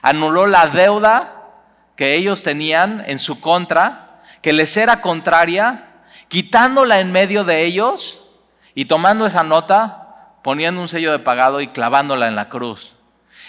Anuló 0.00 0.46
la 0.46 0.68
deuda 0.68 1.42
que 1.96 2.14
ellos 2.14 2.44
tenían 2.44 3.02
en 3.08 3.18
su 3.18 3.40
contra, 3.40 4.22
que 4.42 4.52
les 4.52 4.76
era 4.76 5.00
contraria 5.00 6.04
quitándola 6.28 7.00
en 7.00 7.10
medio 7.10 7.42
de 7.42 7.64
ellos 7.64 8.20
y 8.76 8.84
tomando 8.84 9.26
esa 9.26 9.42
nota, 9.42 10.36
poniendo 10.44 10.80
un 10.80 10.88
sello 10.88 11.10
de 11.10 11.18
pagado 11.18 11.60
y 11.60 11.66
clavándola 11.66 12.28
en 12.28 12.36
la 12.36 12.48
cruz. 12.48 12.94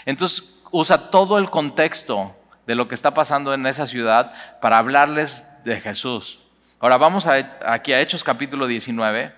Entonces 0.05 0.43
usa 0.71 1.11
todo 1.11 1.37
el 1.37 1.51
contexto 1.51 2.33
de 2.67 2.75
lo 2.75 2.87
que 2.87 2.95
está 2.95 3.13
pasando 3.13 3.53
en 3.53 3.65
esa 3.65 3.87
ciudad 3.87 4.33
para 4.61 4.77
hablarles 4.77 5.47
de 5.63 5.79
Jesús. 5.79 6.39
Ahora 6.79 6.97
vamos 6.97 7.25
aquí 7.25 7.93
a 7.93 8.01
Hechos 8.01 8.23
capítulo 8.23 8.67
19. 8.67 9.33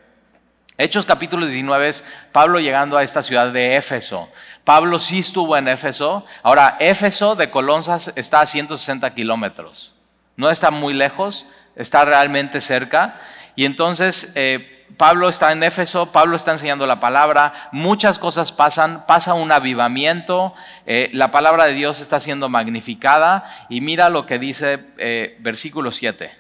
Hechos 0.78 1.06
capítulo 1.06 1.46
19 1.46 1.88
es 1.88 2.04
Pablo 2.32 2.60
llegando 2.60 2.98
a 2.98 3.04
esta 3.04 3.22
ciudad 3.22 3.54
de 3.54 3.76
Éfeso. 3.76 4.30
Pablo 4.64 4.98
sí 4.98 5.20
estuvo 5.20 5.56
en 5.56 5.68
Éfeso. 5.68 6.26
Ahora, 6.42 6.78
Éfeso 6.80 7.36
de 7.36 7.50
Colonsas 7.50 8.12
está 8.16 8.42
a 8.42 8.46
160 8.46 9.14
kilómetros. 9.14 9.94
No 10.36 10.50
está 10.50 10.72
muy 10.72 10.94
lejos, 10.94 11.46
está 11.76 12.06
realmente 12.06 12.62
cerca. 12.62 13.20
Y 13.56 13.66
entonces 13.66 14.32
eh, 14.36 14.79
Pablo 14.98 15.30
está 15.30 15.52
en 15.52 15.64
Éfeso, 15.64 16.12
Pablo 16.12 16.36
está 16.36 16.52
enseñando 16.52 16.86
la 16.86 17.00
palabra, 17.00 17.70
muchas 17.72 18.20
cosas 18.20 18.52
pasan, 18.52 19.06
pasa 19.06 19.34
un 19.34 19.52
avivamiento, 19.52 20.54
eh, 20.86 21.10
la 21.14 21.32
palabra 21.32 21.66
de 21.66 21.74
Dios 21.74 22.00
está 22.00 22.20
siendo 22.20 22.50
magnificada 22.50 23.46
y 23.70 23.82
mira 23.82 24.10
lo 24.10 24.26
que 24.26 24.40
dice 24.40 24.86
eh, 24.98 25.38
versículo 25.40 25.92
7. 25.92 26.36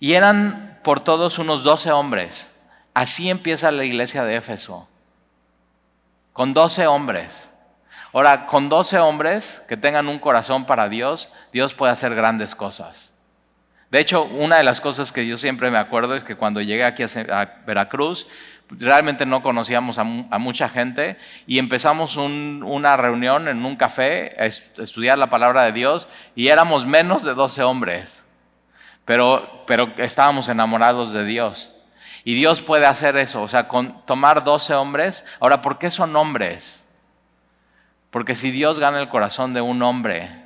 Y 0.00 0.14
eran 0.14 0.78
por 0.82 1.00
todos 1.00 1.38
unos 1.38 1.64
doce 1.64 1.90
hombres. 1.90 2.50
Así 2.92 3.30
empieza 3.30 3.70
la 3.70 3.84
iglesia 3.84 4.24
de 4.24 4.36
Éfeso, 4.36 4.86
con 6.32 6.52
doce 6.54 6.86
hombres. 6.86 7.48
Ahora, 8.12 8.46
con 8.46 8.68
doce 8.68 8.98
hombres 8.98 9.62
que 9.66 9.76
tengan 9.76 10.08
un 10.08 10.20
corazón 10.20 10.66
para 10.66 10.88
Dios, 10.88 11.30
Dios 11.52 11.74
puede 11.74 11.92
hacer 11.92 12.14
grandes 12.14 12.54
cosas. 12.54 13.13
De 13.94 14.00
hecho, 14.00 14.24
una 14.24 14.56
de 14.56 14.64
las 14.64 14.80
cosas 14.80 15.12
que 15.12 15.24
yo 15.24 15.36
siempre 15.36 15.70
me 15.70 15.78
acuerdo 15.78 16.16
es 16.16 16.24
que 16.24 16.34
cuando 16.34 16.60
llegué 16.60 16.82
aquí 16.82 17.04
a 17.04 17.60
Veracruz, 17.64 18.26
realmente 18.68 19.24
no 19.24 19.40
conocíamos 19.40 19.98
a, 19.98 20.02
mucha 20.04 20.68
gente 20.68 21.16
y 21.46 21.60
empezamos 21.60 22.16
una 22.16 22.96
reunión 22.96 23.46
en 23.46 23.64
un 23.64 23.76
café 23.76 24.34
a 24.36 24.46
estudiar 24.46 25.16
la 25.16 25.30
palabra 25.30 25.62
de 25.62 25.70
Dios 25.70 26.08
y 26.34 26.48
éramos 26.48 26.84
menos 26.84 27.22
de 27.22 27.34
12 27.34 27.62
hombres, 27.62 28.24
pero, 29.04 29.62
pero 29.64 29.94
estábamos 29.98 30.48
enamorados 30.48 31.12
de 31.12 31.24
Dios. 31.24 31.70
Y 32.24 32.34
Dios 32.34 32.62
puede 32.62 32.86
hacer 32.86 33.16
eso, 33.16 33.42
o 33.42 33.48
sea, 33.48 33.68
con, 33.68 34.04
tomar 34.06 34.42
12 34.42 34.74
hombres. 34.74 35.24
Ahora, 35.38 35.62
¿por 35.62 35.78
qué 35.78 35.92
son 35.92 36.16
hombres? 36.16 36.84
Porque 38.10 38.34
si 38.34 38.50
Dios 38.50 38.80
gana 38.80 38.98
el 38.98 39.08
corazón 39.08 39.54
de 39.54 39.60
un 39.60 39.80
hombre, 39.82 40.43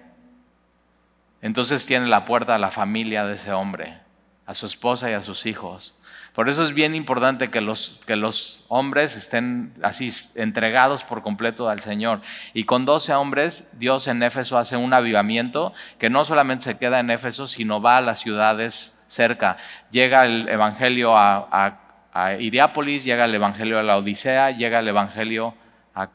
entonces 1.43 1.87
tiene 1.87 2.07
la 2.07 2.25
puerta 2.25 2.55
a 2.55 2.59
la 2.59 2.71
familia 2.71 3.25
de 3.25 3.35
ese 3.35 3.53
hombre, 3.53 3.99
a 4.47 4.55
su 4.55 4.67
esposa 4.67 5.11
y 5.11 5.15
a 5.15 5.23
sus 5.23 5.47
hijos. 5.47 5.95
Por 6.39 6.49
eso 6.49 6.63
es 6.65 6.73
bien 6.73 6.95
importante 6.95 7.49
que 7.49 7.61
los, 7.61 8.01
que 8.07 8.15
los 8.15 8.65
hombres 8.69 9.17
estén 9.17 9.75
así 9.83 10.09
entregados 10.37 11.03
por 11.03 11.23
completo 11.23 11.69
al 11.69 11.81
Señor. 11.81 12.21
Y 12.55 12.63
con 12.63 12.85
12 12.85 13.13
hombres, 13.15 13.69
Dios 13.73 14.07
en 14.07 14.23
Éfeso 14.23 14.57
hace 14.57 14.77
un 14.77 14.95
avivamiento 14.95 15.73
que 15.99 16.11
no 16.11 16.25
solamente 16.25 16.65
se 16.65 16.79
queda 16.79 17.01
en 17.01 17.11
Éfeso, 17.11 17.49
sino 17.49 17.81
va 17.81 17.97
a 17.97 18.03
las 18.03 18.21
ciudades 18.21 18.97
cerca. 19.09 19.57
Llega 19.91 20.25
el 20.27 20.49
Evangelio 20.49 21.17
a, 21.17 21.49
a, 21.51 21.81
a 22.13 22.35
Iriápolis, 22.35 23.05
llega 23.05 23.25
el 23.25 23.35
Evangelio 23.35 23.79
a 23.81 23.83
la 23.83 23.97
Odisea, 23.97 24.53
llega 24.53 24.79
el 24.79 24.87
Evangelio 24.87 25.55
a 25.95 26.11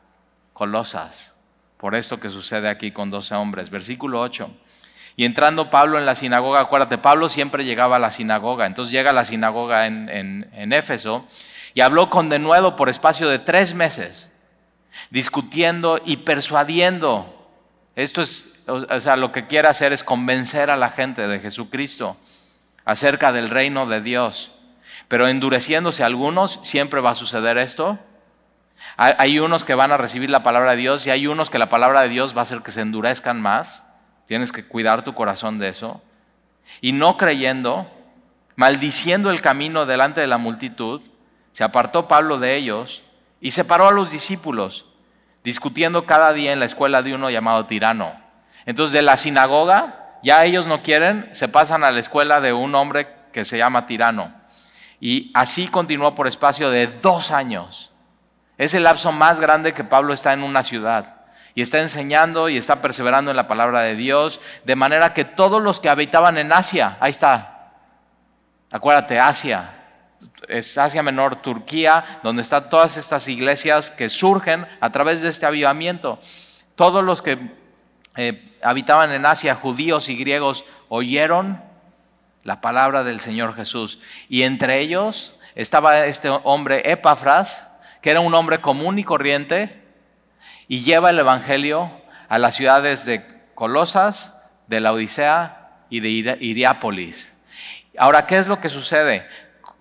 Colosas. 0.53 1.35
Por 1.75 1.95
esto 1.95 2.21
que 2.21 2.29
sucede 2.29 2.69
aquí 2.69 2.91
con 2.91 3.09
12 3.11 3.35
hombres. 3.35 3.69
Versículo 3.69 4.21
8. 4.21 4.49
Y 5.15 5.25
entrando 5.25 5.69
Pablo 5.69 5.99
en 5.99 6.05
la 6.05 6.15
sinagoga, 6.15 6.59
acuérdate, 6.59 6.97
Pablo 6.97 7.29
siempre 7.29 7.65
llegaba 7.65 7.97
a 7.97 7.99
la 7.99 8.11
sinagoga, 8.11 8.65
entonces 8.65 8.91
llega 8.91 9.11
a 9.11 9.13
la 9.13 9.25
sinagoga 9.25 9.85
en, 9.85 10.09
en, 10.09 10.73
Éfeso 10.73 11.25
y 11.75 11.81
habló 11.81 12.09
con 12.09 12.29
denuedo 12.29 12.75
por 12.75 12.89
espacio 12.89 13.29
de 13.29 13.37
tres 13.37 13.75
meses, 13.75 14.31
discutiendo 15.11 16.01
y 16.03 16.17
persuadiendo. 16.17 17.47
Esto 17.95 18.23
es, 18.23 18.45
o 18.67 18.99
sea, 18.99 19.15
lo 19.15 19.31
que 19.31 19.45
quiere 19.45 19.67
hacer 19.67 19.93
es 19.93 20.03
convencer 20.03 20.71
a 20.71 20.77
la 20.77 20.89
gente 20.89 21.27
de 21.27 21.39
Jesucristo 21.39 22.17
acerca 22.85 23.31
del 23.31 23.51
reino 23.51 23.85
de 23.85 24.01
Dios. 24.01 24.51
Pero 25.07 25.27
endureciéndose 25.27 26.03
algunos, 26.03 26.59
siempre 26.63 27.01
va 27.01 27.11
a 27.11 27.15
suceder 27.15 27.59
esto. 27.59 27.99
Hay 28.97 29.39
unos 29.39 29.63
que 29.63 29.75
van 29.75 29.91
a 29.91 29.97
recibir 29.97 30.29
la 30.29 30.43
palabra 30.43 30.71
de 30.71 30.77
Dios 30.77 31.05
y 31.05 31.11
hay 31.11 31.27
unos 31.27 31.49
que 31.49 31.59
la 31.59 31.69
palabra 31.69 32.01
de 32.01 32.09
Dios 32.09 32.35
va 32.35 32.39
a 32.39 32.43
hacer 32.43 32.61
que 32.61 32.71
se 32.71 32.81
endurezcan 32.81 33.41
más. 33.41 33.83
Tienes 34.25 34.51
que 34.51 34.63
cuidar 34.63 35.03
tu 35.03 35.13
corazón 35.13 35.59
de 35.59 35.69
eso. 35.69 36.01
Y 36.81 36.93
no 36.93 37.17
creyendo, 37.17 37.87
maldiciendo 38.55 39.31
el 39.31 39.41
camino 39.41 39.85
delante 39.85 40.21
de 40.21 40.27
la 40.27 40.37
multitud, 40.37 41.01
se 41.51 41.63
apartó 41.63 42.07
Pablo 42.07 42.39
de 42.39 42.55
ellos 42.55 43.03
y 43.41 43.51
separó 43.51 43.87
a 43.87 43.91
los 43.91 44.11
discípulos, 44.11 44.85
discutiendo 45.43 46.05
cada 46.05 46.33
día 46.33 46.53
en 46.53 46.59
la 46.59 46.65
escuela 46.65 47.01
de 47.01 47.13
uno 47.13 47.29
llamado 47.29 47.65
tirano. 47.65 48.13
Entonces 48.65 48.93
de 48.93 49.01
la 49.01 49.17
sinagoga, 49.17 50.19
ya 50.23 50.45
ellos 50.45 50.67
no 50.67 50.81
quieren, 50.81 51.29
se 51.33 51.49
pasan 51.49 51.83
a 51.83 51.91
la 51.91 51.99
escuela 51.99 52.39
de 52.39 52.53
un 52.53 52.73
hombre 52.75 53.07
que 53.33 53.43
se 53.43 53.57
llama 53.57 53.87
tirano. 53.87 54.33
Y 55.01 55.31
así 55.33 55.67
continuó 55.67 56.15
por 56.15 56.27
espacio 56.27 56.71
de 56.71 56.87
dos 56.87 57.31
años. 57.31 57.91
Es 58.57 58.73
el 58.73 58.83
lapso 58.83 59.11
más 59.11 59.41
grande 59.41 59.73
que 59.73 59.83
Pablo 59.83 60.13
está 60.13 60.31
en 60.31 60.43
una 60.43 60.63
ciudad 60.63 61.12
y 61.55 61.61
está 61.61 61.79
enseñando 61.79 62.49
y 62.49 62.57
está 62.57 62.81
perseverando 62.81 63.31
en 63.31 63.37
la 63.37 63.47
palabra 63.47 63.81
de 63.81 63.95
Dios, 63.95 64.39
de 64.65 64.75
manera 64.75 65.13
que 65.13 65.25
todos 65.25 65.61
los 65.61 65.79
que 65.79 65.89
habitaban 65.89 66.37
en 66.37 66.51
Asia, 66.51 66.97
ahí 66.99 67.11
está, 67.11 67.71
acuérdate, 68.71 69.19
Asia, 69.19 69.83
es 70.47 70.77
Asia 70.77 71.03
Menor, 71.03 71.37
Turquía, 71.37 72.19
donde 72.23 72.41
están 72.41 72.69
todas 72.69 72.97
estas 72.97 73.27
iglesias 73.27 73.91
que 73.91 74.09
surgen 74.09 74.67
a 74.79 74.91
través 74.91 75.21
de 75.21 75.29
este 75.29 75.45
avivamiento. 75.45 76.19
Todos 76.75 77.03
los 77.03 77.21
que 77.21 77.37
eh, 78.15 78.57
habitaban 78.61 79.11
en 79.11 79.25
Asia, 79.25 79.55
judíos 79.55 80.09
y 80.09 80.17
griegos, 80.17 80.65
oyeron 80.89 81.61
la 82.43 82.61
palabra 82.61 83.03
del 83.03 83.19
Señor 83.19 83.55
Jesús. 83.55 83.99
Y 84.27 84.43
entre 84.43 84.79
ellos 84.79 85.35
estaba 85.55 86.05
este 86.05 86.29
hombre 86.29 86.91
Epafras, 86.91 87.67
que 88.01 88.11
era 88.11 88.19
un 88.19 88.33
hombre 88.33 88.59
común 88.59 88.99
y 88.99 89.03
corriente, 89.03 89.82
y 90.67 90.81
lleva 90.81 91.09
el 91.09 91.19
Evangelio 91.19 91.91
a 92.29 92.37
las 92.37 92.55
ciudades 92.55 93.05
de 93.05 93.25
Colosas, 93.55 94.35
de 94.67 94.79
la 94.79 94.93
Odisea 94.93 95.69
y 95.89 95.99
de 95.99 96.37
Iriápolis. 96.39 97.33
Ahora, 97.97 98.25
¿qué 98.25 98.37
es 98.37 98.47
lo 98.47 98.59
que 98.59 98.69
sucede? 98.69 99.27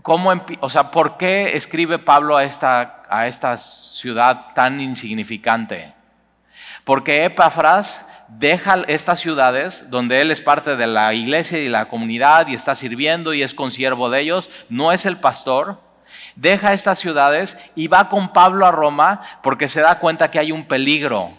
¿Cómo, 0.02 0.32
o 0.60 0.70
sea, 0.70 0.90
¿por 0.90 1.16
qué 1.16 1.56
escribe 1.56 1.98
Pablo 1.98 2.36
a 2.36 2.44
esta, 2.44 3.02
a 3.08 3.26
esta 3.26 3.56
ciudad 3.56 4.52
tan 4.54 4.80
insignificante? 4.80 5.94
Porque 6.84 7.24
Epafras 7.24 8.04
deja 8.28 8.82
estas 8.88 9.20
ciudades 9.20 9.90
donde 9.90 10.20
él 10.20 10.30
es 10.30 10.40
parte 10.40 10.76
de 10.76 10.86
la 10.86 11.14
iglesia 11.14 11.58
y 11.58 11.68
la 11.68 11.86
comunidad 11.86 12.48
y 12.48 12.54
está 12.54 12.74
sirviendo 12.74 13.34
y 13.34 13.42
es 13.42 13.54
consiervo 13.54 14.10
de 14.10 14.20
ellos, 14.20 14.50
no 14.68 14.92
es 14.92 15.06
el 15.06 15.18
pastor, 15.18 15.80
deja 16.37 16.73
estas 16.73 16.99
ciudades 16.99 17.57
y 17.75 17.88
va 17.88 18.09
con 18.09 18.33
Pablo 18.33 18.66
a 18.66 18.71
Roma 18.71 19.23
porque 19.42 19.69
se 19.69 19.81
da 19.81 19.99
cuenta 19.99 20.31
que 20.31 20.38
hay 20.38 20.52
un 20.52 20.64
peligro 20.64 21.33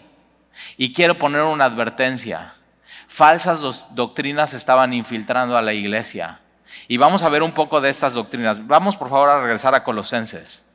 y 0.76 0.92
quiere 0.92 1.14
poner 1.14 1.42
una 1.42 1.64
advertencia. 1.64 2.54
Falsas 3.08 3.86
doctrinas 3.94 4.54
estaban 4.54 4.92
infiltrando 4.92 5.56
a 5.56 5.62
la 5.62 5.72
iglesia. 5.72 6.40
Y 6.88 6.96
vamos 6.96 7.22
a 7.22 7.28
ver 7.28 7.42
un 7.42 7.52
poco 7.52 7.80
de 7.80 7.90
estas 7.90 8.14
doctrinas. 8.14 8.66
Vamos 8.66 8.96
por 8.96 9.08
favor 9.08 9.28
a 9.28 9.40
regresar 9.40 9.74
a 9.74 9.84
Colosenses. 9.84 10.66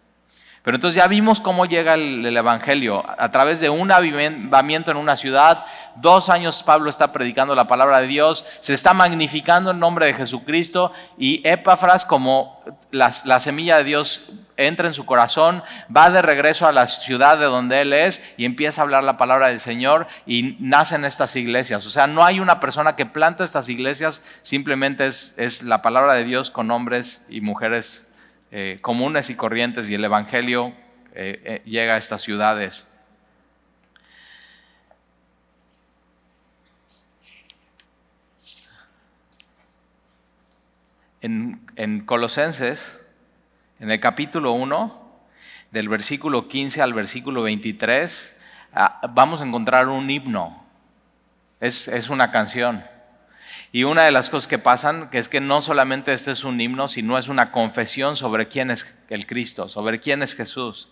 Pero 0.64 0.76
entonces 0.76 1.02
ya 1.02 1.08
vimos 1.08 1.40
cómo 1.40 1.66
llega 1.66 1.94
el, 1.94 2.26
Evangelio 2.36 3.04
a 3.18 3.32
través 3.32 3.60
de 3.60 3.70
un 3.70 3.92
avivamiento 3.92 4.92
en 4.92 4.98
una 4.98 5.16
ciudad. 5.16 5.66
Dos 5.96 6.30
años 6.30 6.64
Pablo 6.64 6.90
está 6.90 7.14
predicando 7.14 7.56
la 7.56 7.68
palabra 7.68 8.02
de 8.02 8.08
Dios, 8.08 8.46
se 8.60 8.74
está 8.74 8.94
magnificando 8.94 9.72
el 9.72 9.80
nombre 9.80 10.06
de 10.06 10.14
Jesucristo 10.14 10.92
y 11.18 11.42
Epafras 11.48 12.06
como 12.06 12.62
la, 12.92 13.12
la 13.24 13.40
semilla 13.40 13.78
de 13.78 13.86
Dios 13.86 14.22
entra 14.58 14.88
en 14.88 14.94
su 14.94 15.06
corazón, 15.06 15.64
va 15.96 16.10
de 16.10 16.22
regreso 16.22 16.68
a 16.68 16.74
la 16.74 16.88
ciudad 16.88 17.38
de 17.38 17.46
donde 17.46 17.82
él 17.82 17.94
es 17.94 18.22
y 18.36 18.44
empieza 18.44 18.82
a 18.82 18.84
hablar 18.84 19.06
la 19.06 19.18
palabra 19.18 19.48
del 19.48 19.62
Señor 19.62 20.08
y 20.26 20.58
nacen 20.60 21.06
estas 21.06 21.38
iglesias. 21.38 21.86
O 21.86 21.90
sea, 21.90 22.08
no 22.08 22.26
hay 22.26 22.42
una 22.42 22.60
persona 22.60 22.98
que 22.98 23.06
planta 23.06 23.46
estas 23.46 23.70
iglesias, 23.70 24.22
simplemente 24.42 25.08
es 25.08 25.64
la 25.64 25.82
palabra 25.82 26.14
de 26.16 26.26
Dios 26.26 26.52
con 26.52 26.70
hombres 26.72 27.24
y 27.30 27.40
mujeres 27.40 28.09
eh, 28.52 28.80
comunes 28.82 29.30
y 29.30 29.36
corrientes 29.36 29.90
y 29.90 29.94
el 29.94 30.04
Evangelio 30.04 30.74
eh, 31.14 31.42
eh, 31.44 31.62
llega 31.66 31.94
a 31.94 31.98
estas 31.98 32.22
ciudades. 32.22 32.92
En, 41.22 41.62
en, 41.76 42.06
Colosenses, 42.06 42.98
en 43.80 43.92
el 43.92 44.00
capítulo 44.00 44.54
1, 44.54 45.10
del 45.72 45.90
versículo 45.90 46.48
15 46.48 46.82
al 46.82 46.94
versículo 46.94 47.44
23, 47.44 48.36
ah, 48.74 49.02
vamos 49.14 49.42
a 49.42 49.46
encontrar 49.46 49.90
un 49.90 50.10
himno. 50.10 50.66
Es, 51.60 51.88
es 51.88 52.10
una 52.10 52.32
canción. 52.32 52.84
Y 53.72 53.84
una 53.84 54.04
de 54.04 54.12
las 54.12 54.30
cosas 54.30 54.48
que 54.48 54.58
pasan, 54.58 55.10
que 55.10 55.20
es 55.20 55.30
que 55.30 55.42
no 55.42 55.62
solamente 55.62 56.12
este 56.12 56.32
es 56.32 56.44
un 56.44 56.60
himno, 56.60 56.88
sino 56.88 57.18
es 57.18 57.28
una 57.28 57.52
confesión 57.52 58.16
sobre 58.16 58.48
quién 58.48 58.72
es 58.72 58.98
el 59.10 59.28
Cristo, 59.28 59.70
sobre 59.70 60.00
quién 60.00 60.24
es 60.24 60.36
Jesús. 60.36 60.90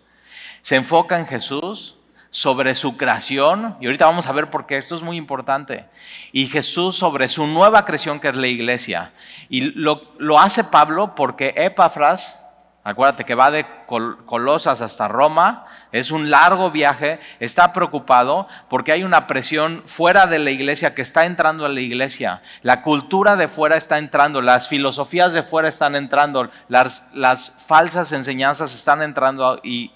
Se 0.61 0.75
enfoca 0.75 1.17
en 1.17 1.25
Jesús, 1.25 1.95
sobre 2.29 2.75
su 2.75 2.97
creación, 2.97 3.77
y 3.79 3.87
ahorita 3.87 4.05
vamos 4.05 4.27
a 4.27 4.31
ver 4.31 4.51
por 4.51 4.67
qué 4.67 4.77
esto 4.77 4.95
es 4.95 5.01
muy 5.01 5.17
importante, 5.17 5.85
y 6.31 6.47
Jesús 6.47 6.95
sobre 6.95 7.27
su 7.29 7.47
nueva 7.47 7.83
creación 7.85 8.19
que 8.19 8.27
es 8.27 8.35
la 8.35 8.47
iglesia. 8.47 9.11
Y 9.49 9.61
lo, 9.71 10.13
lo 10.19 10.39
hace 10.39 10.63
Pablo 10.63 11.15
porque 11.15 11.53
Epafras, 11.57 12.43
Acuérdate 12.87 13.25
que 13.25 13.35
va 13.35 13.51
de 13.51 13.65
Colosas 13.85 14.79
hasta 14.79 15.09
Roma, 15.09 15.65
es 15.91 16.09
un 16.09 16.29
largo 16.29 16.71
viaje, 16.71 17.19
está 17.41 17.73
preocupado 17.73 18.47
porque 18.69 18.93
hay 18.93 19.03
una 19.03 19.27
presión 19.27 19.83
fuera 19.85 20.25
de 20.25 20.39
la 20.39 20.51
iglesia 20.51 20.95
que 20.95 21.01
está 21.01 21.25
entrando 21.25 21.65
a 21.65 21.69
la 21.69 21.81
iglesia. 21.81 22.41
La 22.61 22.83
cultura 22.83 23.35
de 23.35 23.49
fuera 23.49 23.75
está 23.75 23.97
entrando, 23.97 24.41
las 24.41 24.69
filosofías 24.69 25.33
de 25.33 25.43
fuera 25.43 25.67
están 25.67 25.97
entrando, 25.97 26.49
las, 26.69 27.09
las 27.13 27.51
falsas 27.51 28.13
enseñanzas 28.13 28.73
están 28.73 29.01
entrando 29.01 29.59
y, 29.65 29.91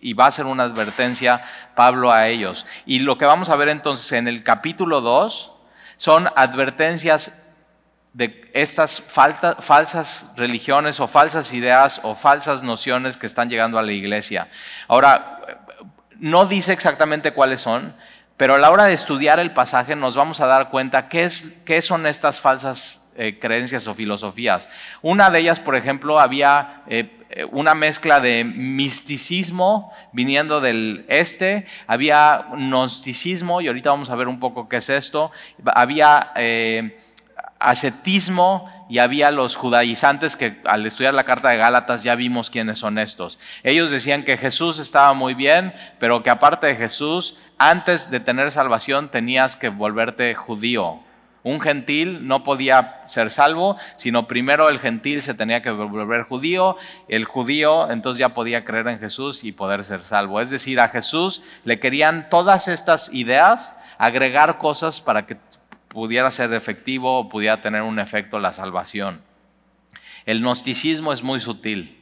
y 0.00 0.12
va 0.14 0.26
a 0.26 0.32
ser 0.32 0.46
una 0.46 0.64
advertencia 0.64 1.40
Pablo 1.76 2.10
a 2.10 2.26
ellos. 2.26 2.66
Y 2.84 2.98
lo 2.98 3.16
que 3.16 3.26
vamos 3.26 3.48
a 3.48 3.54
ver 3.54 3.68
entonces 3.68 4.10
en 4.10 4.26
el 4.26 4.42
capítulo 4.42 5.02
2 5.02 5.52
son 5.98 6.28
advertencias 6.34 7.43
de 8.14 8.48
estas 8.54 9.02
falsas 9.02 10.30
religiones 10.36 11.00
o 11.00 11.08
falsas 11.08 11.52
ideas 11.52 12.00
o 12.04 12.14
falsas 12.14 12.62
nociones 12.62 13.16
que 13.16 13.26
están 13.26 13.50
llegando 13.50 13.76
a 13.76 13.82
la 13.82 13.92
iglesia. 13.92 14.48
Ahora, 14.86 15.40
no 16.20 16.46
dice 16.46 16.72
exactamente 16.72 17.32
cuáles 17.32 17.60
son, 17.60 17.94
pero 18.36 18.54
a 18.54 18.58
la 18.58 18.70
hora 18.70 18.84
de 18.84 18.94
estudiar 18.94 19.40
el 19.40 19.50
pasaje 19.50 19.96
nos 19.96 20.14
vamos 20.14 20.40
a 20.40 20.46
dar 20.46 20.70
cuenta 20.70 21.08
qué, 21.08 21.24
es, 21.24 21.42
qué 21.64 21.82
son 21.82 22.06
estas 22.06 22.40
falsas 22.40 23.02
eh, 23.16 23.38
creencias 23.40 23.86
o 23.88 23.94
filosofías. 23.94 24.68
Una 25.02 25.30
de 25.30 25.40
ellas, 25.40 25.58
por 25.58 25.74
ejemplo, 25.74 26.20
había 26.20 26.82
eh, 26.86 27.10
una 27.50 27.74
mezcla 27.74 28.20
de 28.20 28.44
misticismo 28.44 29.92
viniendo 30.12 30.60
del 30.60 31.04
este, 31.08 31.66
había 31.88 32.46
gnosticismo, 32.52 33.60
y 33.60 33.66
ahorita 33.66 33.90
vamos 33.90 34.10
a 34.10 34.14
ver 34.14 34.28
un 34.28 34.38
poco 34.38 34.68
qué 34.68 34.76
es 34.76 34.88
esto, 34.88 35.32
había... 35.66 36.30
Eh, 36.36 37.00
ascetismo 37.58 38.70
y 38.88 38.98
había 38.98 39.30
los 39.30 39.56
judaizantes 39.56 40.36
que 40.36 40.60
al 40.64 40.84
estudiar 40.86 41.14
la 41.14 41.24
carta 41.24 41.48
de 41.48 41.56
Gálatas 41.56 42.02
ya 42.02 42.14
vimos 42.14 42.50
quiénes 42.50 42.78
son 42.78 42.98
estos. 42.98 43.38
Ellos 43.62 43.90
decían 43.90 44.24
que 44.24 44.36
Jesús 44.36 44.78
estaba 44.78 45.14
muy 45.14 45.34
bien, 45.34 45.74
pero 45.98 46.22
que 46.22 46.30
aparte 46.30 46.66
de 46.66 46.76
Jesús, 46.76 47.36
antes 47.58 48.10
de 48.10 48.20
tener 48.20 48.50
salvación 48.50 49.10
tenías 49.10 49.56
que 49.56 49.68
volverte 49.68 50.34
judío. 50.34 51.00
Un 51.42 51.60
gentil 51.60 52.26
no 52.26 52.42
podía 52.42 53.02
ser 53.04 53.30
salvo, 53.30 53.76
sino 53.96 54.26
primero 54.26 54.70
el 54.70 54.78
gentil 54.78 55.20
se 55.20 55.34
tenía 55.34 55.60
que 55.60 55.70
volver 55.70 56.22
judío, 56.22 56.78
el 57.06 57.26
judío 57.26 57.90
entonces 57.90 58.18
ya 58.18 58.30
podía 58.30 58.64
creer 58.64 58.88
en 58.88 58.98
Jesús 58.98 59.44
y 59.44 59.52
poder 59.52 59.84
ser 59.84 60.06
salvo. 60.06 60.40
Es 60.40 60.48
decir, 60.48 60.80
a 60.80 60.88
Jesús 60.88 61.42
le 61.64 61.78
querían 61.80 62.30
todas 62.30 62.66
estas 62.66 63.12
ideas 63.12 63.76
agregar 63.98 64.56
cosas 64.56 65.02
para 65.02 65.26
que 65.26 65.36
pudiera 65.94 66.30
ser 66.30 66.52
efectivo 66.52 67.18
o 67.18 67.28
pudiera 67.30 67.62
tener 67.62 67.80
un 67.82 67.98
efecto 67.98 68.38
la 68.38 68.52
salvación. 68.52 69.22
El 70.26 70.40
gnosticismo 70.40 71.12
es 71.12 71.22
muy 71.22 71.40
sutil. 71.40 72.00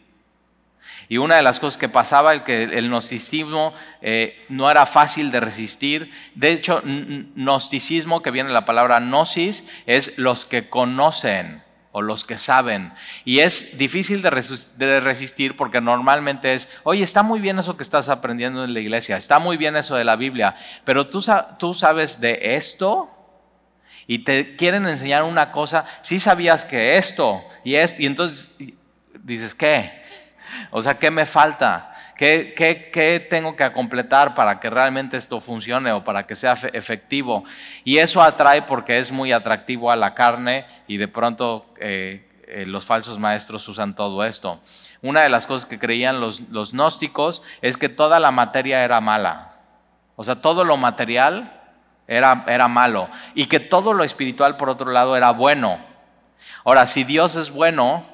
Y 1.08 1.18
una 1.18 1.36
de 1.36 1.42
las 1.42 1.60
cosas 1.60 1.76
que 1.78 1.88
pasaba 1.88 2.34
es 2.34 2.42
que 2.42 2.62
el 2.62 2.88
gnosticismo 2.88 3.74
eh, 4.00 4.44
no 4.48 4.70
era 4.70 4.86
fácil 4.86 5.30
de 5.30 5.40
resistir. 5.40 6.10
De 6.34 6.52
hecho, 6.52 6.82
gnosticismo, 6.84 8.22
que 8.22 8.30
viene 8.30 8.48
de 8.48 8.54
la 8.54 8.64
palabra 8.64 8.98
gnosis, 8.98 9.64
es 9.86 10.16
los 10.16 10.46
que 10.46 10.68
conocen 10.70 11.62
o 11.92 12.00
los 12.00 12.24
que 12.24 12.38
saben. 12.38 12.92
Y 13.24 13.40
es 13.40 13.76
difícil 13.76 14.22
de, 14.22 15.00
resistir 15.00 15.56
porque 15.56 15.80
normalmente 15.80 16.54
es, 16.54 16.68
oye, 16.82 17.04
está 17.04 17.22
muy 17.22 17.40
bien 17.40 17.58
eso 17.58 17.76
que 17.76 17.82
estás 17.82 18.08
aprendiendo 18.08 18.64
en 18.64 18.72
la 18.72 18.80
iglesia, 18.80 19.18
está 19.18 19.38
muy 19.38 19.58
bien 19.58 19.76
eso 19.76 19.94
de 19.94 20.04
la 20.04 20.16
Biblia, 20.16 20.56
pero 20.84 21.06
tú, 21.06 21.22
tú 21.58 21.74
sabes 21.74 22.20
de 22.20 22.40
esto, 22.56 23.11
y 24.06 24.20
te 24.20 24.56
quieren 24.56 24.86
enseñar 24.86 25.22
una 25.22 25.52
cosa, 25.52 25.84
si 26.02 26.18
sabías 26.18 26.64
que 26.64 26.96
esto 26.96 27.42
y 27.64 27.74
esto, 27.76 28.02
y 28.02 28.06
entonces 28.06 28.48
dices, 29.22 29.54
¿qué? 29.54 30.02
O 30.70 30.82
sea, 30.82 30.98
¿qué 30.98 31.10
me 31.10 31.26
falta? 31.26 31.92
¿Qué, 32.16 32.54
qué, 32.56 33.26
tengo 33.28 33.56
que 33.56 33.72
completar 33.72 34.34
para 34.34 34.60
que 34.60 34.70
realmente 34.70 35.16
esto 35.16 35.40
funcione 35.40 35.90
o 35.92 36.04
para 36.04 36.26
que 36.26 36.36
sea 36.36 36.52
efectivo? 36.72 37.44
Y 37.84 37.98
eso 37.98 38.22
atrae 38.22 38.62
porque 38.62 38.98
es 38.98 39.10
muy 39.10 39.32
atractivo 39.32 39.90
a 39.90 39.96
la 39.96 40.14
carne 40.14 40.66
y 40.86 40.98
de 40.98 41.08
pronto 41.08 41.66
eh, 41.80 42.28
eh, 42.46 42.64
los 42.66 42.84
falsos 42.84 43.18
maestros 43.18 43.66
usan 43.66 43.96
todo 43.96 44.24
esto. 44.24 44.60
Una 45.00 45.22
de 45.22 45.30
las 45.30 45.46
cosas 45.46 45.66
que 45.66 45.80
creían 45.80 46.20
los 46.20 46.72
gnósticos 46.72 47.42
es 47.60 47.76
que 47.76 47.88
toda 47.88 48.20
la 48.20 48.30
materia 48.30 48.84
era 48.84 49.00
mala. 49.00 49.54
O 50.14 50.22
sea, 50.22 50.36
todo 50.36 50.64
lo 50.64 50.76
material 50.76 51.61
era, 52.06 52.44
era 52.46 52.68
malo. 52.68 53.08
Y 53.34 53.46
que 53.46 53.60
todo 53.60 53.92
lo 53.92 54.04
espiritual, 54.04 54.56
por 54.56 54.68
otro 54.68 54.90
lado, 54.90 55.16
era 55.16 55.30
bueno. 55.30 55.78
Ahora, 56.64 56.86
si 56.86 57.04
Dios 57.04 57.34
es 57.34 57.50
bueno, 57.50 58.04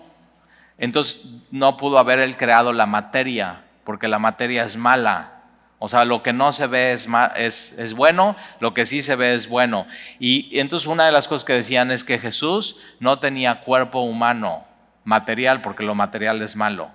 entonces 0.79 1.25
no 1.51 1.77
pudo 1.77 1.99
haber 1.99 2.19
él 2.19 2.37
creado 2.37 2.73
la 2.73 2.87
materia, 2.87 3.63
porque 3.85 4.09
la 4.09 4.19
materia 4.19 4.65
es 4.65 4.77
mala. 4.77 5.33
O 5.81 5.89
sea, 5.89 6.05
lo 6.05 6.23
que 6.23 6.33
no 6.33 6.53
se 6.53 6.67
ve 6.67 6.93
es, 6.93 7.09
es, 7.37 7.73
es, 7.79 7.95
bueno, 7.95 8.37
lo 8.59 8.75
que 8.75 8.85
sí 8.85 9.01
se 9.01 9.15
ve 9.15 9.35
es 9.35 9.49
bueno. 9.49 9.87
Y 10.19 10.59
entonces 10.59 10.89
una 10.89 11.07
de 11.07 11.13
las 11.13 11.29
cosas 11.29 11.45
que 11.45 11.53
decían 11.53 11.91
es 11.91 12.03
que 12.03 12.19
Jesús 12.19 12.77
no 12.99 13.21
tenía 13.21 13.61
cuerpo 13.61 14.01
humano, 14.01 14.65
material, 15.05 15.63
porque 15.63 15.85
lo 15.85 15.95
material 15.95 16.43
es 16.43 16.57
malo. 16.57 16.91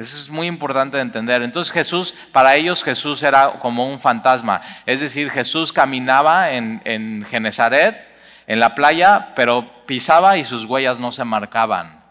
Eso 0.00 0.16
es 0.16 0.30
muy 0.30 0.46
importante 0.46 0.96
de 0.96 1.02
entender. 1.02 1.42
Entonces 1.42 1.70
Jesús, 1.70 2.14
para 2.32 2.56
ellos 2.56 2.82
Jesús 2.82 3.22
era 3.22 3.58
como 3.58 3.86
un 3.86 4.00
fantasma. 4.00 4.62
Es 4.86 5.00
decir, 5.00 5.28
Jesús 5.28 5.74
caminaba 5.74 6.52
en, 6.52 6.80
en 6.86 7.26
Genezaret, 7.28 8.08
en 8.46 8.60
la 8.60 8.74
playa, 8.74 9.34
pero 9.36 9.84
pisaba 9.84 10.38
y 10.38 10.44
sus 10.44 10.64
huellas 10.64 10.98
no 10.98 11.12
se 11.12 11.22
marcaban. 11.24 12.02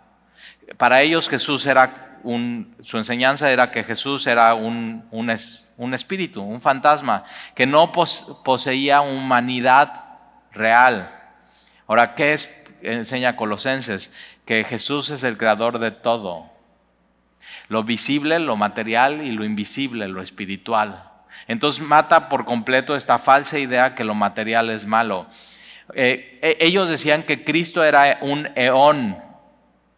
Para 0.78 1.02
ellos 1.02 1.28
Jesús 1.28 1.66
era 1.66 2.20
un, 2.22 2.76
su 2.84 2.98
enseñanza 2.98 3.50
era 3.50 3.72
que 3.72 3.84
Jesús 3.84 4.28
era 4.28 4.54
un, 4.54 5.08
un, 5.10 5.36
un 5.78 5.94
espíritu, 5.96 6.44
un 6.44 6.62
fantasma, 6.62 7.24
que 7.56 7.66
no 7.66 7.92
poseía 7.92 9.02
humanidad 9.02 10.20
real. 10.52 11.10
Ahora, 11.88 12.14
¿qué 12.14 12.34
es, 12.34 12.56
enseña 12.84 13.36
Colosenses? 13.36 14.14
Que 14.46 14.64
Jesús 14.64 15.10
es 15.10 15.24
el 15.24 15.38
creador 15.38 15.80
de 15.80 15.90
todo. 15.90 16.59
Lo 17.68 17.84
visible, 17.84 18.40
lo 18.40 18.56
material 18.56 19.22
y 19.26 19.32
lo 19.32 19.44
invisible, 19.44 20.08
lo 20.08 20.22
espiritual. 20.22 21.04
Entonces 21.48 21.82
mata 21.82 22.30
por 22.30 22.46
completo 22.46 22.96
esta 22.96 23.18
falsa 23.18 23.58
idea 23.60 23.96
que 23.96 24.04
lo 24.04 24.14
material 24.14 24.70
es 24.70 24.86
malo. 24.86 25.28
Eh, 25.94 26.40
e, 26.42 26.58
ellos 26.60 26.90
decían 26.90 27.24
que 27.24 27.44
Cristo 27.44 27.84
era 27.84 28.20
un 28.22 28.50
eón 28.56 29.18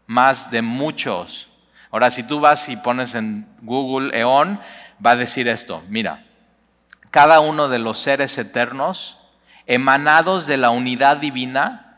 más 0.08 0.52
de 0.52 0.62
muchos. 0.62 1.50
Ahora, 1.90 2.12
si 2.12 2.24
tú 2.24 2.40
vas 2.40 2.70
y 2.70 2.78
pones 2.78 3.16
en 3.16 3.48
Google 3.62 4.18
eón, 4.18 4.60
va 5.06 5.12
a 5.12 5.16
decir 5.16 5.48
esto, 5.48 5.84
mira, 5.90 6.26
cada 7.10 7.42
uno 7.42 7.68
de 7.68 7.80
los 7.80 8.00
seres 8.00 8.38
eternos, 8.38 9.18
emanados 9.66 10.48
de 10.48 10.58
la 10.58 10.70
unidad 10.70 11.18
divina, 11.18 11.91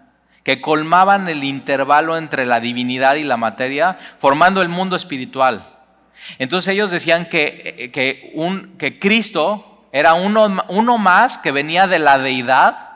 que 0.43 0.59
colmaban 0.61 1.29
el 1.29 1.43
intervalo 1.43 2.17
entre 2.17 2.45
la 2.45 2.59
divinidad 2.59 3.15
y 3.15 3.23
la 3.23 3.37
materia, 3.37 3.97
formando 4.17 4.61
el 4.61 4.69
mundo 4.69 4.95
espiritual. 4.95 5.69
Entonces 6.37 6.73
ellos 6.73 6.91
decían 6.91 7.27
que, 7.27 8.31
un, 8.35 8.77
que 8.77 8.99
Cristo 8.99 9.85
era 9.91 10.13
uno, 10.13 10.63
uno 10.67 10.97
más 10.97 11.37
que 11.37 11.51
venía 11.51 11.87
de 11.87 11.99
la 11.99 12.19
deidad 12.19 12.89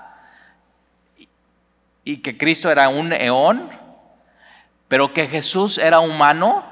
y 2.03 2.17
que 2.17 2.37
Cristo 2.37 2.69
era 2.69 2.89
un 2.89 3.13
eón, 3.13 3.69
pero 4.87 5.13
que 5.13 5.27
Jesús 5.27 5.77
era 5.77 5.99
humano 5.99 6.65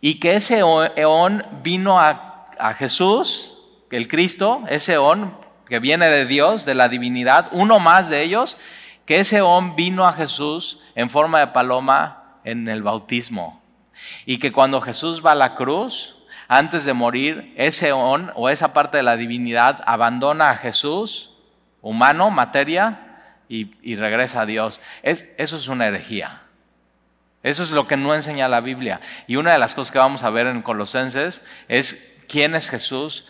y 0.00 0.20
que 0.20 0.34
ese 0.34 0.58
eón 0.58 1.44
vino 1.62 1.98
a, 1.98 2.46
a 2.58 2.74
Jesús, 2.74 3.54
el 3.90 4.08
Cristo, 4.08 4.64
ese 4.68 4.94
eón 4.94 5.36
que 5.68 5.80
viene 5.80 6.08
de 6.08 6.26
Dios, 6.26 6.64
de 6.64 6.74
la 6.74 6.88
divinidad, 6.88 7.48
uno 7.52 7.80
más 7.80 8.08
de 8.08 8.22
ellos, 8.22 8.56
que 9.06 9.20
ese 9.20 9.38
eón 9.38 9.76
vino 9.76 10.06
a 10.06 10.12
Jesús 10.12 10.78
en 10.94 11.08
forma 11.08 11.38
de 11.38 11.46
paloma 11.48 12.40
en 12.44 12.68
el 12.68 12.82
bautismo. 12.82 13.62
Y 14.26 14.38
que 14.38 14.52
cuando 14.52 14.80
Jesús 14.80 15.24
va 15.24 15.32
a 15.32 15.36
la 15.36 15.54
cruz, 15.54 16.16
antes 16.48 16.84
de 16.84 16.92
morir, 16.92 17.54
ese 17.56 17.92
on 17.92 18.30
o 18.34 18.48
esa 18.48 18.72
parte 18.72 18.98
de 18.98 19.02
la 19.02 19.16
divinidad 19.16 19.82
abandona 19.86 20.50
a 20.50 20.56
Jesús, 20.56 21.30
humano, 21.80 22.30
materia, 22.30 23.02
y, 23.48 23.94
regresa 23.94 24.40
a 24.40 24.46
Dios. 24.46 24.80
eso 25.02 25.56
es 25.56 25.68
una 25.68 25.86
herejía. 25.86 26.42
Eso 27.44 27.62
es 27.62 27.70
lo 27.70 27.86
que 27.86 27.96
no 27.96 28.12
enseña 28.12 28.48
la 28.48 28.60
Biblia. 28.60 29.00
Y 29.28 29.36
una 29.36 29.52
de 29.52 29.58
las 29.58 29.76
cosas 29.76 29.92
que 29.92 29.98
vamos 29.98 30.24
a 30.24 30.30
ver 30.30 30.48
en 30.48 30.62
Colosenses 30.62 31.42
es 31.68 32.12
quién 32.28 32.56
es 32.56 32.68
Jesús. 32.68 33.24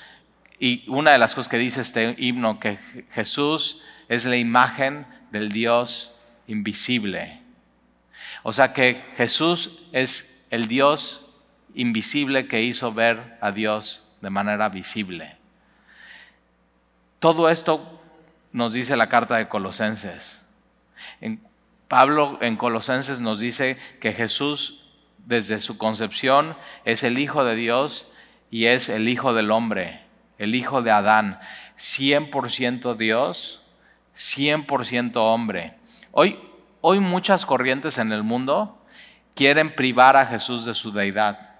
Y 0.59 0.89
una 0.89 1.12
de 1.12 1.19
las 1.19 1.35
cosas 1.35 1.51
que 1.51 1.59
dice 1.59 1.83
este 1.83 2.15
himno, 2.17 2.59
que 2.59 2.79
Jesús 3.11 3.83
es 4.09 4.25
la 4.25 4.37
imagen 4.37 5.07
del 5.31 5.51
Dios 5.51 6.12
invisible. 6.47 7.41
O 8.43 8.53
sea 8.53 8.73
que 8.73 9.05
Jesús 9.17 9.79
es 9.93 10.45
el 10.51 10.69
Dios 10.69 11.25
invisible 11.75 12.49
que 12.49 12.62
hizo 12.62 12.93
ver 12.93 13.37
a 13.41 13.53
Dios 13.53 14.03
de 14.21 14.31
manera 14.31 14.69
visible. 14.69 15.37
Todo 17.19 17.49
esto 17.49 18.01
nos 18.53 18.73
dice 18.73 18.97
la 18.97 19.09
carta 19.09 19.37
de 19.37 19.49
Colosenses. 19.49 20.43
Pablo 21.89 22.39
en 22.41 22.57
Colosenses 22.57 23.21
nos 23.21 23.41
dice 23.41 23.79
que 24.01 24.12
Jesús 24.12 24.81
desde 25.25 25.59
su 25.59 25.77
concepción 25.77 26.57
es 26.85 27.03
el 27.03 27.19
Hijo 27.19 27.45
de 27.45 27.55
Dios 27.55 28.09
y 28.51 28.67
es 28.67 28.89
el 28.89 29.09
Hijo 29.09 29.35
del 29.35 29.51
hombre, 29.51 30.01
el 30.39 30.55
Hijo 30.55 30.83
de 30.83 30.91
Adán, 30.91 31.39
100% 31.79 32.97
Dios, 32.97 33.62
100% 34.16 35.16
hombre. 35.16 35.74
Hoy, 36.11 36.38
hoy 36.81 37.00
muchas 37.00 37.44
corrientes 37.44 37.98
en 37.98 38.12
el 38.12 38.22
mundo 38.22 38.83
quieren 39.35 39.74
privar 39.74 40.16
a 40.16 40.26
Jesús 40.26 40.64
de 40.64 40.74
su 40.74 40.90
deidad. 40.90 41.57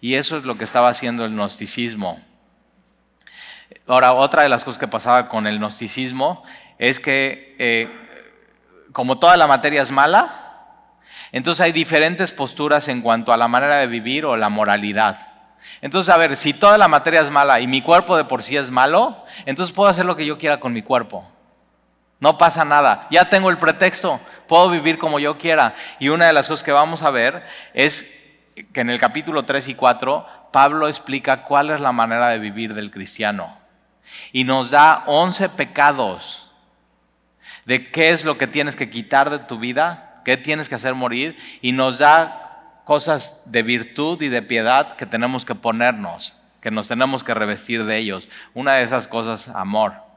Y 0.00 0.14
eso 0.14 0.36
es 0.36 0.44
lo 0.44 0.58
que 0.58 0.64
estaba 0.64 0.90
haciendo 0.90 1.24
el 1.24 1.32
gnosticismo. 1.32 2.20
Ahora, 3.86 4.12
otra 4.12 4.42
de 4.42 4.48
las 4.48 4.64
cosas 4.64 4.78
que 4.78 4.86
pasaba 4.86 5.28
con 5.28 5.46
el 5.46 5.58
gnosticismo 5.58 6.44
es 6.78 7.00
que 7.00 7.56
eh, 7.58 7.88
como 8.92 9.18
toda 9.18 9.36
la 9.36 9.46
materia 9.46 9.82
es 9.82 9.90
mala, 9.90 10.42
entonces 11.32 11.62
hay 11.62 11.72
diferentes 11.72 12.30
posturas 12.30 12.88
en 12.88 13.00
cuanto 13.00 13.32
a 13.32 13.38
la 13.38 13.48
manera 13.48 13.78
de 13.78 13.86
vivir 13.86 14.26
o 14.26 14.36
la 14.36 14.50
moralidad. 14.50 15.26
Entonces, 15.80 16.12
a 16.12 16.18
ver, 16.18 16.36
si 16.36 16.52
toda 16.52 16.76
la 16.76 16.88
materia 16.88 17.22
es 17.22 17.30
mala 17.30 17.60
y 17.60 17.66
mi 17.66 17.80
cuerpo 17.80 18.16
de 18.16 18.24
por 18.24 18.42
sí 18.42 18.56
es 18.56 18.70
malo, 18.70 19.24
entonces 19.46 19.74
puedo 19.74 19.88
hacer 19.88 20.04
lo 20.04 20.16
que 20.16 20.26
yo 20.26 20.36
quiera 20.36 20.60
con 20.60 20.72
mi 20.72 20.82
cuerpo. 20.82 21.31
No 22.22 22.38
pasa 22.38 22.64
nada. 22.64 23.08
Ya 23.10 23.28
tengo 23.28 23.50
el 23.50 23.58
pretexto. 23.58 24.20
Puedo 24.46 24.70
vivir 24.70 24.96
como 24.96 25.18
yo 25.18 25.38
quiera. 25.38 25.74
Y 25.98 26.08
una 26.08 26.28
de 26.28 26.32
las 26.32 26.46
cosas 26.46 26.62
que 26.62 26.70
vamos 26.70 27.02
a 27.02 27.10
ver 27.10 27.44
es 27.74 28.08
que 28.72 28.82
en 28.82 28.90
el 28.90 29.00
capítulo 29.00 29.42
3 29.42 29.66
y 29.66 29.74
4 29.74 30.24
Pablo 30.52 30.86
explica 30.86 31.42
cuál 31.42 31.70
es 31.70 31.80
la 31.80 31.90
manera 31.90 32.28
de 32.28 32.38
vivir 32.38 32.74
del 32.74 32.92
cristiano. 32.92 33.58
Y 34.30 34.44
nos 34.44 34.70
da 34.70 35.02
11 35.06 35.48
pecados 35.48 36.48
de 37.64 37.90
qué 37.90 38.10
es 38.10 38.24
lo 38.24 38.38
que 38.38 38.46
tienes 38.46 38.76
que 38.76 38.88
quitar 38.88 39.28
de 39.28 39.40
tu 39.40 39.58
vida, 39.58 40.22
qué 40.24 40.36
tienes 40.36 40.68
que 40.68 40.76
hacer 40.76 40.94
morir. 40.94 41.36
Y 41.60 41.72
nos 41.72 41.98
da 41.98 42.82
cosas 42.84 43.42
de 43.46 43.64
virtud 43.64 44.22
y 44.22 44.28
de 44.28 44.42
piedad 44.42 44.94
que 44.94 45.06
tenemos 45.06 45.44
que 45.44 45.56
ponernos, 45.56 46.36
que 46.60 46.70
nos 46.70 46.86
tenemos 46.86 47.24
que 47.24 47.34
revestir 47.34 47.84
de 47.84 47.98
ellos. 47.98 48.28
Una 48.54 48.74
de 48.74 48.84
esas 48.84 49.08
cosas, 49.08 49.48
amor. 49.48 50.11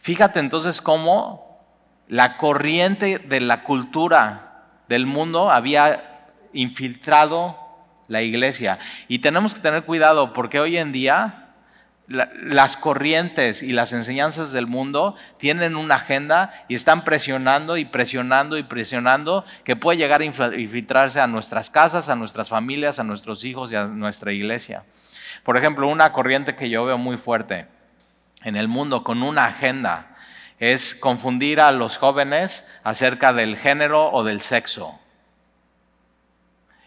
Fíjate 0.00 0.40
entonces 0.40 0.80
cómo 0.80 1.50
la 2.08 2.36
corriente 2.36 3.18
de 3.18 3.40
la 3.40 3.62
cultura 3.62 4.64
del 4.88 5.06
mundo 5.06 5.50
había 5.50 6.26
infiltrado 6.52 7.56
la 8.08 8.22
iglesia. 8.22 8.78
Y 9.08 9.20
tenemos 9.20 9.54
que 9.54 9.60
tener 9.60 9.84
cuidado 9.84 10.32
porque 10.32 10.58
hoy 10.58 10.76
en 10.76 10.92
día 10.92 11.46
las 12.08 12.76
corrientes 12.76 13.62
y 13.62 13.70
las 13.70 13.92
enseñanzas 13.92 14.50
del 14.50 14.66
mundo 14.66 15.14
tienen 15.38 15.76
una 15.76 15.94
agenda 15.94 16.50
y 16.66 16.74
están 16.74 17.04
presionando 17.04 17.76
y 17.76 17.84
presionando 17.84 18.58
y 18.58 18.64
presionando 18.64 19.44
que 19.62 19.76
puede 19.76 19.98
llegar 19.98 20.20
a 20.20 20.24
infiltrarse 20.24 21.20
a 21.20 21.28
nuestras 21.28 21.70
casas, 21.70 22.08
a 22.08 22.16
nuestras 22.16 22.48
familias, 22.48 22.98
a 22.98 23.04
nuestros 23.04 23.44
hijos 23.44 23.70
y 23.70 23.76
a 23.76 23.84
nuestra 23.84 24.32
iglesia. 24.32 24.82
Por 25.44 25.56
ejemplo, 25.56 25.86
una 25.86 26.12
corriente 26.12 26.56
que 26.56 26.68
yo 26.68 26.84
veo 26.84 26.98
muy 26.98 27.16
fuerte 27.16 27.68
en 28.44 28.56
el 28.56 28.68
mundo 28.68 29.04
con 29.04 29.22
una 29.22 29.46
agenda 29.46 30.16
es 30.58 30.94
confundir 30.94 31.60
a 31.60 31.72
los 31.72 31.96
jóvenes 31.96 32.66
acerca 32.84 33.32
del 33.32 33.56
género 33.56 34.10
o 34.12 34.24
del 34.24 34.40
sexo. 34.40 34.98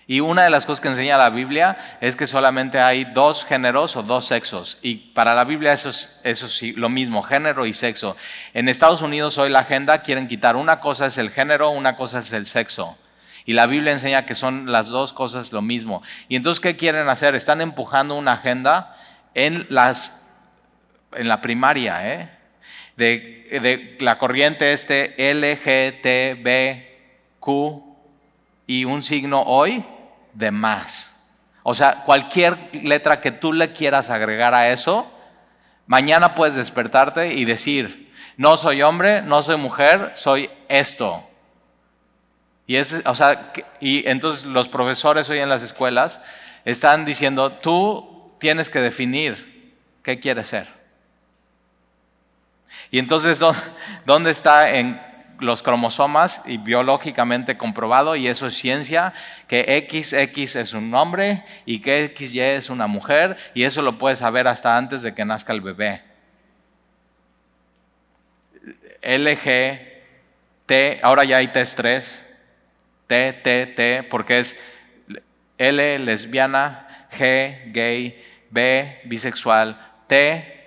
Y 0.06 0.20
una 0.20 0.44
de 0.44 0.50
las 0.50 0.66
cosas 0.66 0.82
que 0.82 0.90
enseña 0.90 1.18
la 1.18 1.30
Biblia 1.30 1.78
es 2.02 2.16
que 2.16 2.28
solamente 2.28 2.80
hay 2.80 3.06
dos 3.06 3.46
géneros 3.46 3.96
o 3.96 4.04
dos 4.04 4.28
sexos. 4.28 4.78
Y 4.82 4.96
para 4.96 5.34
la 5.34 5.46
Biblia 5.46 5.74
eso 5.74 5.90
es, 5.90 6.20
eso 6.24 6.48
sí, 6.48 6.74
lo 6.74 6.90
mismo, 6.90 7.24
género 7.24 7.66
y 7.66 7.74
sexo. 7.74 8.18
En 8.54 8.68
Estados 8.68 9.02
Unidos 9.02 9.38
hoy 9.38 9.50
la 9.50 9.60
agenda 9.60 10.04
quieren 10.04 10.28
quitar 10.28 10.56
una 10.56 10.82
cosa 10.82 11.06
es 11.06 11.18
el 11.18 11.32
género, 11.32 11.70
una 11.70 11.96
cosa 11.96 12.20
es 12.20 12.34
el 12.34 12.46
sexo. 12.46 12.98
Y 13.46 13.54
la 13.54 13.66
Biblia 13.66 13.92
enseña 13.92 14.26
que 14.26 14.36
son 14.36 14.72
las 14.72 14.88
dos 14.88 15.14
cosas 15.14 15.52
lo 15.52 15.62
mismo. 15.62 16.02
Y 16.28 16.36
entonces, 16.36 16.62
¿qué 16.62 16.78
quieren 16.78 17.10
hacer? 17.10 17.36
Están 17.36 17.62
empujando 17.62 18.16
una 18.16 18.34
agenda 18.34 18.96
en 19.34 19.66
las 19.70 20.23
en 21.16 21.28
la 21.28 21.42
primaria, 21.42 22.14
¿eh? 22.14 22.30
de, 22.96 23.98
la 24.00 24.18
corriente 24.18 24.74
este 24.74 25.16
LGTBQ 25.34 26.94
y 28.68 28.86
un 28.86 29.04
signo 29.04 29.42
hoy 29.42 29.84
de 30.34 30.52
más. 30.52 31.16
O 31.64 31.74
sea, 31.74 32.04
cualquier 32.06 32.70
letra 32.74 33.22
que 33.22 33.32
tú 33.32 33.54
le 33.54 33.72
quieras 33.72 34.10
agregar 34.10 34.54
a 34.54 34.72
eso, 34.72 35.10
mañana 35.88 36.36
puedes 36.36 36.56
despertarte 36.56 37.34
y 37.34 37.46
decir, 37.46 38.12
no 38.38 38.58
soy 38.58 38.82
hombre, 38.82 39.22
no 39.22 39.44
soy 39.44 39.58
mujer, 39.58 40.12
soy 40.16 40.50
esto. 40.68 41.28
Y, 42.68 42.78
es, 42.78 43.02
o 43.06 43.16
sea, 43.16 43.54
y 43.80 44.08
entonces 44.08 44.46
los 44.46 44.70
profesores 44.70 45.30
hoy 45.30 45.40
en 45.40 45.50
las 45.50 45.64
escuelas 45.64 46.20
están 46.66 47.06
diciendo, 47.06 47.54
tú 47.54 48.34
tienes 48.40 48.70
que 48.70 48.80
definir 48.80 49.74
qué 50.02 50.20
quieres 50.20 50.48
ser. 50.48 50.83
Y 52.92 53.00
entonces, 53.00 53.40
¿dónde 54.06 54.32
está 54.32 54.72
en 54.76 55.00
los 55.40 55.62
cromosomas 55.62 56.42
y 56.46 56.58
biológicamente 56.58 57.58
comprobado, 57.58 58.16
y 58.16 58.28
eso 58.28 58.48
es 58.48 58.56
ciencia, 58.56 59.14
que 59.48 59.88
XX 59.90 60.56
es 60.56 60.74
un 60.74 60.94
hombre 60.94 61.44
y 61.66 61.80
que 61.80 62.14
XY 62.16 62.40
es 62.40 62.70
una 62.70 62.88
mujer, 62.88 63.38
y 63.54 63.64
eso 63.64 63.82
lo 63.82 63.98
puedes 63.98 64.20
saber 64.20 64.48
hasta 64.48 64.78
antes 64.78 65.02
de 65.02 65.14
que 65.14 65.26
nazca 65.26 65.54
el 65.54 65.62
bebé. 65.62 66.02
LG, 69.02 69.94
T, 70.66 71.00
ahora 71.04 71.26
ya 71.26 71.38
hay 71.38 71.50
test 71.50 71.76
3, 71.78 72.26
T, 73.08 73.34
T, 73.34 73.66
T, 73.68 74.04
porque 74.04 74.40
es 74.40 74.56
L, 75.58 76.00
lesbiana, 76.00 77.08
G, 77.12 77.72
gay, 77.74 78.24
B, 78.50 79.02
bisexual, 79.06 79.78
T, 80.08 80.63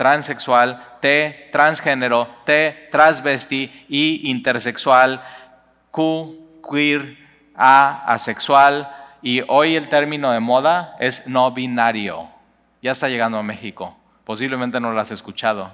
transexual, 0.00 0.96
T, 1.00 1.50
transgénero, 1.52 2.26
T, 2.46 2.88
transvesti, 2.90 3.70
I, 3.90 4.30
intersexual, 4.30 5.22
Q, 5.90 6.60
queer, 6.66 7.18
A, 7.54 8.10
asexual, 8.10 8.88
y 9.20 9.42
hoy 9.46 9.76
el 9.76 9.90
término 9.90 10.30
de 10.30 10.40
moda 10.40 10.96
es 11.00 11.26
no 11.26 11.52
binario. 11.52 12.30
Ya 12.80 12.92
está 12.92 13.10
llegando 13.10 13.36
a 13.36 13.42
México. 13.42 13.94
Posiblemente 14.24 14.80
no 14.80 14.90
lo 14.90 14.98
has 14.98 15.10
escuchado. 15.10 15.70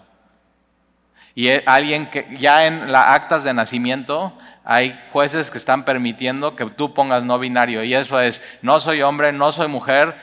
Y 1.36 1.48
alguien 1.64 2.10
que 2.10 2.36
ya 2.40 2.66
en 2.66 2.90
las 2.90 3.06
actas 3.10 3.44
de 3.44 3.54
nacimiento 3.54 4.36
hay 4.64 5.00
jueces 5.12 5.52
que 5.52 5.58
están 5.58 5.84
permitiendo 5.84 6.56
que 6.56 6.66
tú 6.66 6.94
pongas 6.94 7.22
no 7.22 7.38
binario. 7.38 7.84
Y 7.84 7.94
eso 7.94 8.18
es, 8.18 8.42
no 8.60 8.80
soy 8.80 9.02
hombre, 9.02 9.30
no 9.30 9.52
soy 9.52 9.68
mujer, 9.68 10.16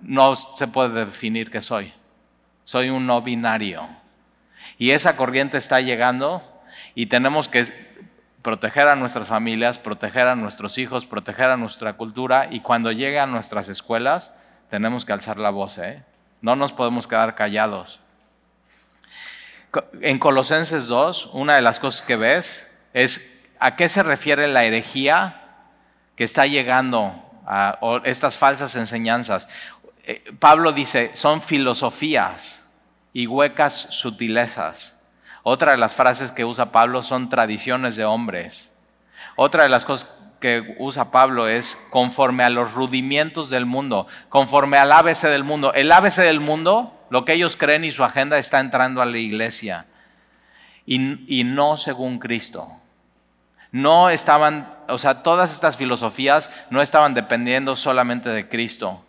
no 0.00 0.36
se 0.36 0.66
puede 0.68 1.04
definir 1.04 1.50
que 1.50 1.60
soy. 1.60 1.92
Soy 2.72 2.88
un 2.88 3.06
no 3.06 3.20
binario. 3.20 3.86
Y 4.78 4.92
esa 4.92 5.14
corriente 5.14 5.58
está 5.58 5.82
llegando 5.82 6.42
y 6.94 7.04
tenemos 7.04 7.46
que 7.46 7.66
proteger 8.40 8.88
a 8.88 8.96
nuestras 8.96 9.28
familias, 9.28 9.76
proteger 9.78 10.26
a 10.26 10.36
nuestros 10.36 10.78
hijos, 10.78 11.04
proteger 11.04 11.50
a 11.50 11.58
nuestra 11.58 11.92
cultura 11.98 12.48
y 12.50 12.60
cuando 12.60 12.90
llegue 12.90 13.20
a 13.20 13.26
nuestras 13.26 13.68
escuelas 13.68 14.32
tenemos 14.70 15.04
que 15.04 15.12
alzar 15.12 15.36
la 15.36 15.50
voz. 15.50 15.76
¿eh? 15.76 16.02
No 16.40 16.56
nos 16.56 16.72
podemos 16.72 17.06
quedar 17.06 17.34
callados. 17.34 18.00
En 20.00 20.18
Colosenses 20.18 20.86
2, 20.86 21.28
una 21.34 21.56
de 21.56 21.60
las 21.60 21.78
cosas 21.78 22.00
que 22.00 22.16
ves 22.16 22.72
es 22.94 23.38
a 23.60 23.76
qué 23.76 23.90
se 23.90 24.02
refiere 24.02 24.48
la 24.48 24.64
herejía 24.64 25.42
que 26.16 26.24
está 26.24 26.46
llegando 26.46 27.22
a 27.46 28.00
estas 28.04 28.38
falsas 28.38 28.76
enseñanzas. 28.76 29.46
Eh, 30.04 30.24
Pablo 30.38 30.72
dice, 30.72 31.10
son 31.12 31.42
filosofías 31.42 32.61
y 33.12 33.26
huecas 33.26 33.86
sutilezas. 33.90 34.98
Otra 35.42 35.72
de 35.72 35.78
las 35.78 35.94
frases 35.94 36.32
que 36.32 36.44
usa 36.44 36.72
Pablo 36.72 37.02
son 37.02 37.28
tradiciones 37.28 37.96
de 37.96 38.04
hombres. 38.04 38.72
Otra 39.36 39.64
de 39.64 39.68
las 39.68 39.84
cosas 39.84 40.08
que 40.40 40.76
usa 40.78 41.10
Pablo 41.10 41.48
es 41.48 41.78
conforme 41.90 42.44
a 42.44 42.50
los 42.50 42.72
rudimientos 42.72 43.48
del 43.48 43.64
mundo, 43.64 44.06
conforme 44.28 44.76
al 44.76 44.92
ABC 44.92 45.22
del 45.22 45.44
mundo. 45.44 45.72
El 45.74 45.90
ABC 45.90 46.16
del 46.16 46.40
mundo 46.40 46.98
lo 47.12 47.26
que 47.26 47.34
ellos 47.34 47.56
creen 47.58 47.84
y 47.84 47.92
su 47.92 48.04
agenda 48.04 48.38
está 48.38 48.58
entrando 48.58 49.02
a 49.02 49.04
la 49.04 49.18
iglesia. 49.18 49.84
Y, 50.86 51.44
no 51.44 51.76
según 51.76 52.18
Cristo. 52.18 52.72
No 53.70 54.08
estaban, 54.08 54.74
o 54.88 54.96
sea, 54.96 55.22
todas 55.22 55.52
estas 55.52 55.76
filosofías 55.76 56.48
no 56.70 56.80
estaban 56.80 57.12
dependiendo 57.12 57.76
solamente 57.76 58.30
de 58.30 58.48
Cristo. 58.48 59.04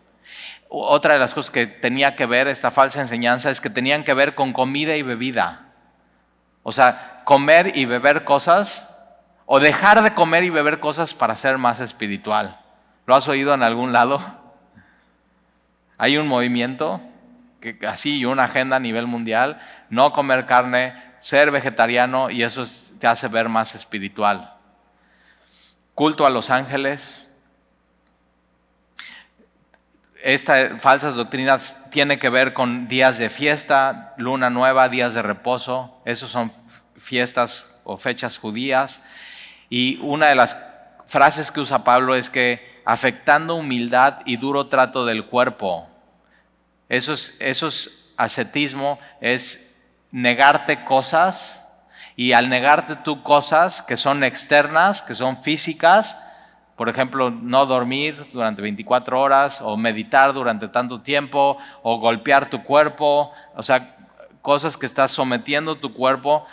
Otra 0.76 1.14
de 1.14 1.20
las 1.20 1.36
cosas 1.36 1.52
que 1.52 1.68
tenía 1.68 2.16
que 2.16 2.26
ver 2.26 2.48
esta 2.48 2.72
falsa 2.72 3.00
enseñanza 3.00 3.52
es 3.52 3.62
que 3.62 3.70
tenían 3.70 4.04
que 4.04 4.16
ver 4.16 4.34
con 4.34 4.54
comida 4.54 4.96
y 4.96 5.04
bebida. 5.04 5.68
O 6.64 6.72
sea, 6.72 7.22
comer 7.26 7.78
y 7.78 7.86
beber 7.86 8.24
cosas 8.24 8.90
o 9.46 9.60
dejar 9.60 10.02
de 10.02 10.16
comer 10.16 10.44
y 10.44 10.50
beber 10.50 10.80
cosas 10.80 11.14
para 11.14 11.36
ser 11.36 11.60
más 11.60 11.80
espiritual. 11.80 12.60
¿Lo 13.06 13.14
has 13.14 13.28
oído 13.28 13.54
en 13.54 13.62
algún 13.62 13.94
lado? 13.94 14.20
Hay 16.00 16.18
un 16.18 16.28
movimiento 16.28 17.02
que 17.62 17.78
así 17.88 18.26
una 18.26 18.46
agenda 18.46 18.78
a 18.78 18.80
nivel 18.80 19.06
mundial, 19.06 19.62
no 19.92 20.12
comer 20.12 20.48
carne, 20.48 20.96
ser 21.20 21.52
vegetariano 21.52 22.32
y 22.32 22.42
eso 22.42 22.64
te 23.00 23.06
hace 23.06 23.28
ver 23.28 23.48
más 23.48 23.76
espiritual. 23.76 24.56
Culto 25.94 26.26
a 26.26 26.32
los 26.32 26.50
ángeles. 26.50 27.23
Estas 30.24 30.82
falsas 30.82 31.16
doctrinas 31.16 31.76
tienen 31.92 32.18
que 32.18 32.30
ver 32.30 32.54
con 32.54 32.88
días 32.88 33.18
de 33.18 33.30
fiesta, 33.30 34.14
luna 34.16 34.50
nueva, 34.50 34.88
días 34.88 35.14
de 35.14 35.22
reposo. 35.22 36.02
Esos 36.06 36.32
son 36.32 36.50
fiestas 36.96 37.66
o 37.84 37.98
fechas 37.98 38.38
judías. 38.38 39.02
Y 39.70 40.00
una 40.02 40.28
de 40.28 40.36
las 40.36 40.56
frases 41.08 41.52
que 41.52 41.60
usa 41.60 41.84
Pablo 41.84 42.16
es 42.16 42.30
que 42.30 42.82
afectando 42.86 43.56
humildad 43.56 44.20
y 44.24 44.38
duro 44.38 44.68
trato 44.68 45.06
del 45.06 45.26
cuerpo, 45.26 45.90
eso 46.88 47.14
es, 47.14 47.92
ascetismo, 48.16 49.00
es 49.20 49.76
negarte 50.12 50.86
cosas 50.86 51.68
y 52.16 52.32
al 52.32 52.48
negarte 52.48 52.96
tú 52.96 53.24
cosas 53.24 53.82
que 53.82 53.98
son 53.98 54.24
externas, 54.24 55.02
que 55.02 55.16
son 55.16 55.44
físicas, 55.44 56.18
por 56.76 56.90
ejemplo, 56.90 57.30
no 57.30 57.66
dormir 57.66 58.28
durante 58.34 58.62
24 58.62 59.20
horas 59.20 59.62
o 59.62 59.78
meditar 59.78 60.34
durante 60.34 60.68
tanto 60.68 61.02
tiempo 61.02 61.58
o 61.84 62.00
golpear 62.00 62.50
tu 62.50 62.64
cuerpo, 62.64 63.32
o 63.56 63.64
sea, 63.64 63.96
cosas 64.42 64.76
que 64.76 64.86
estás 64.86 65.12
sometiendo 65.12 65.76
tu 65.76 65.94
cuerpo, 65.94 66.46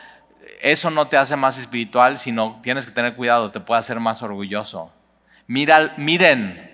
eso 0.61 0.91
no 0.91 1.09
te 1.09 1.17
hace 1.17 1.37
más 1.37 1.59
espiritual, 1.59 2.19
sino 2.19 2.61
tienes 2.63 2.85
que 2.85 2.93
tener 2.93 3.17
cuidado, 3.17 3.51
te 3.51 3.61
puede 3.61 3.81
hacer 3.81 3.99
más 3.99 4.23
orgulloso. 4.23 4.93
Mira, 5.47 5.95
miren 5.97 6.71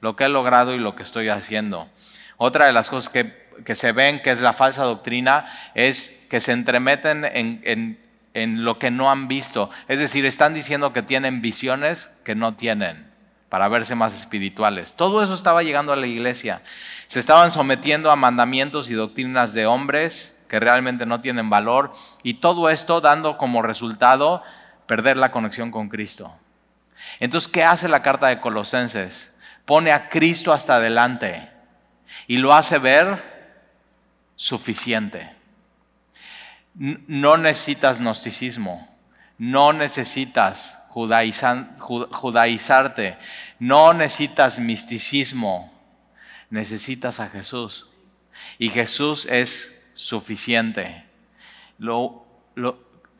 lo 0.00 0.16
que 0.16 0.24
he 0.24 0.28
logrado 0.28 0.74
y 0.74 0.78
lo 0.78 0.96
que 0.96 1.04
estoy 1.04 1.28
haciendo. 1.28 1.88
Otra 2.36 2.66
de 2.66 2.72
las 2.72 2.90
cosas 2.90 3.10
que, 3.10 3.74
se 3.74 3.92
ven, 3.92 4.20
que 4.22 4.30
es 4.30 4.40
la 4.40 4.52
falsa 4.52 4.84
doctrina, 4.84 5.46
es 5.74 6.26
que 6.28 6.40
se 6.40 6.52
entremeten 6.52 7.24
en, 7.24 7.60
en 7.64 8.07
lo 8.34 8.78
que 8.78 8.90
no 8.90 9.10
han 9.10 9.28
visto. 9.28 9.70
Es 9.88 9.98
decir, 9.98 10.24
están 10.26 10.54
diciendo 10.54 10.92
que 10.92 11.02
tienen 11.02 11.40
visiones 11.42 12.10
que 12.24 12.34
no 12.34 12.54
tienen 12.54 13.10
para 13.48 13.68
verse 13.68 13.94
más 13.94 14.14
espirituales. 14.14 14.94
Todo 14.94 15.22
eso 15.22 15.34
estaba 15.34 15.62
llegando 15.62 15.92
a 15.92 15.96
la 15.96 16.06
iglesia. 16.06 16.62
Se 17.06 17.18
estaban 17.18 17.50
sometiendo 17.50 18.10
a 18.10 18.16
mandamientos 18.16 18.90
y 18.90 18.94
doctrinas 18.94 19.54
de 19.54 19.66
hombres 19.66 20.36
que 20.48 20.60
realmente 20.60 21.06
no 21.06 21.20
tienen 21.20 21.50
valor 21.50 21.92
y 22.22 22.34
todo 22.34 22.70
esto 22.70 23.00
dando 23.00 23.38
como 23.38 23.62
resultado 23.62 24.42
perder 24.86 25.16
la 25.16 25.30
conexión 25.30 25.70
con 25.70 25.88
Cristo. 25.88 26.34
Entonces, 27.20 27.48
¿qué 27.48 27.64
hace 27.64 27.88
la 27.88 28.02
carta 28.02 28.28
de 28.28 28.40
Colosenses? 28.40 29.34
Pone 29.64 29.92
a 29.92 30.08
Cristo 30.08 30.52
hasta 30.52 30.76
adelante 30.76 31.50
y 32.26 32.38
lo 32.38 32.54
hace 32.54 32.78
ver 32.78 33.22
suficiente. 34.36 35.37
No 36.78 37.36
necesitas 37.36 37.98
gnosticismo, 37.98 38.88
no 39.36 39.72
necesitas 39.72 40.78
judaizarte, 40.88 43.18
no 43.58 43.92
necesitas 43.92 44.60
misticismo, 44.60 45.72
necesitas 46.50 47.20
a 47.20 47.28
Jesús. 47.28 47.86
Y 48.58 48.70
Jesús 48.70 49.26
es 49.28 49.82
suficiente. 49.94 51.04
Lo, 51.78 52.26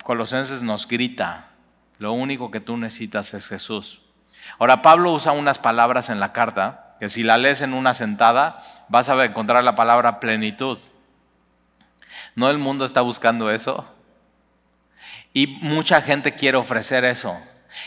Colosenses 0.04 0.62
nos 0.62 0.86
grita, 0.86 1.50
lo 1.98 2.12
único 2.12 2.50
que 2.50 2.60
tú 2.60 2.76
necesitas 2.76 3.34
es 3.34 3.48
Jesús. 3.48 4.00
Ahora 4.58 4.82
Pablo 4.82 5.12
usa 5.12 5.32
unas 5.32 5.58
palabras 5.58 6.10
en 6.10 6.20
la 6.20 6.32
carta 6.32 6.96
que 7.00 7.08
si 7.08 7.22
la 7.22 7.38
lees 7.38 7.60
en 7.60 7.74
una 7.74 7.94
sentada 7.94 8.60
vas 8.88 9.08
a 9.08 9.24
encontrar 9.24 9.64
la 9.64 9.76
palabra 9.76 10.20
plenitud. 10.20 10.78
¿No 12.34 12.50
el 12.50 12.58
mundo 12.58 12.84
está 12.84 13.00
buscando 13.00 13.50
eso? 13.50 13.86
Y 15.32 15.46
mucha 15.46 16.00
gente 16.02 16.34
quiere 16.34 16.56
ofrecer 16.56 17.04
eso. 17.04 17.36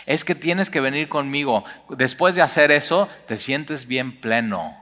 Es 0.06 0.24
que 0.24 0.36
tienes 0.36 0.70
que 0.70 0.80
venir 0.80 1.10
conmigo. 1.10 1.66
Después 1.90 2.36
de 2.36 2.42
hacer 2.42 2.72
eso, 2.72 3.10
te 3.28 3.38
sientes 3.38 3.88
bien 3.88 4.20
pleno. 4.20 4.78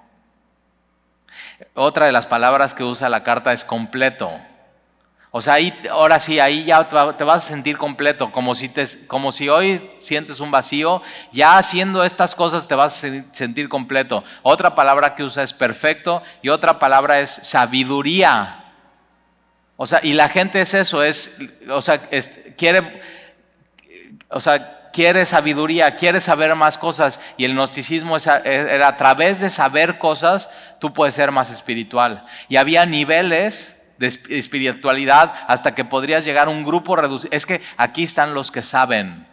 Otra 1.73 2.05
de 2.05 2.11
las 2.11 2.27
palabras 2.27 2.73
que 2.73 2.83
usa 2.83 3.09
la 3.09 3.23
carta 3.23 3.53
es 3.53 3.63
completo. 3.63 4.31
O 5.31 5.41
sea, 5.41 5.53
ahí, 5.53 5.79
ahora 5.91 6.19
sí, 6.19 6.39
ahí 6.39 6.65
ya 6.65 6.87
te 6.89 7.23
vas 7.23 7.45
a 7.45 7.47
sentir 7.47 7.77
completo, 7.77 8.31
como 8.31 8.55
si, 8.55 8.67
te, 8.67 8.85
como 9.05 9.31
si 9.31 9.47
hoy 9.47 9.79
sientes 9.99 10.39
un 10.39 10.49
vacío, 10.49 11.03
ya 11.31 11.59
haciendo 11.59 12.03
estas 12.03 12.33
cosas 12.33 12.67
te 12.67 12.73
vas 12.73 13.03
a 13.03 13.23
sentir 13.31 13.69
completo. 13.69 14.23
Otra 14.41 14.73
palabra 14.73 15.13
que 15.13 15.23
usa 15.23 15.43
es 15.43 15.53
perfecto 15.53 16.23
y 16.41 16.49
otra 16.49 16.79
palabra 16.79 17.19
es 17.19 17.29
sabiduría. 17.43 18.68
O 19.81 19.85
sea, 19.85 20.01
y 20.03 20.11
la 20.11 20.27
gente 20.27 20.59
es 20.59 20.73
eso, 20.73 21.01
es, 21.01 21.31
o 21.69 21.81
sea, 21.81 22.01
quiere, 22.57 23.01
o 24.27 24.41
sea, 24.41 24.89
quiere 24.91 25.25
sabiduría, 25.25 25.95
quiere 25.95 26.19
saber 26.19 26.53
más 26.55 26.77
cosas 26.77 27.17
y 27.37 27.45
el 27.45 27.53
gnosticismo 27.53 28.17
era 28.17 28.89
a 28.89 28.97
través 28.97 29.39
de 29.39 29.49
saber 29.49 29.97
cosas, 29.97 30.49
tú 30.81 30.91
puedes 30.91 31.15
ser 31.15 31.31
más 31.31 31.49
espiritual. 31.49 32.25
Y 32.49 32.57
había 32.57 32.85
niveles 32.85 33.81
de 33.97 34.07
espiritualidad 34.07 35.33
hasta 35.47 35.73
que 35.73 35.85
podrías 35.85 36.25
llegar 36.25 36.47
a 36.47 36.51
un 36.51 36.65
grupo 36.65 36.97
reducido. 36.97 37.33
Es 37.33 37.45
que 37.45 37.61
aquí 37.77 38.03
están 38.03 38.33
los 38.33 38.51
que 38.51 38.63
saben. 38.63 39.27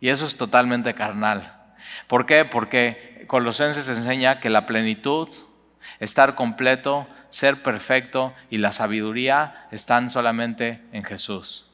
Y 0.00 0.08
eso 0.08 0.24
es 0.24 0.38
totalmente 0.38 0.94
carnal. 0.94 1.74
¿Por 2.06 2.24
qué? 2.24 2.46
Porque 2.46 3.26
Colosenses 3.28 3.86
enseña 3.86 4.40
que 4.40 4.48
la 4.48 4.64
plenitud, 4.64 5.28
estar 6.00 6.34
completo, 6.34 7.06
ser 7.32 7.62
perfecto 7.62 8.34
y 8.50 8.58
la 8.58 8.72
sabiduría 8.72 9.66
están 9.70 10.10
solamente 10.10 10.82
en 10.92 11.02
Jesús. 11.02 11.66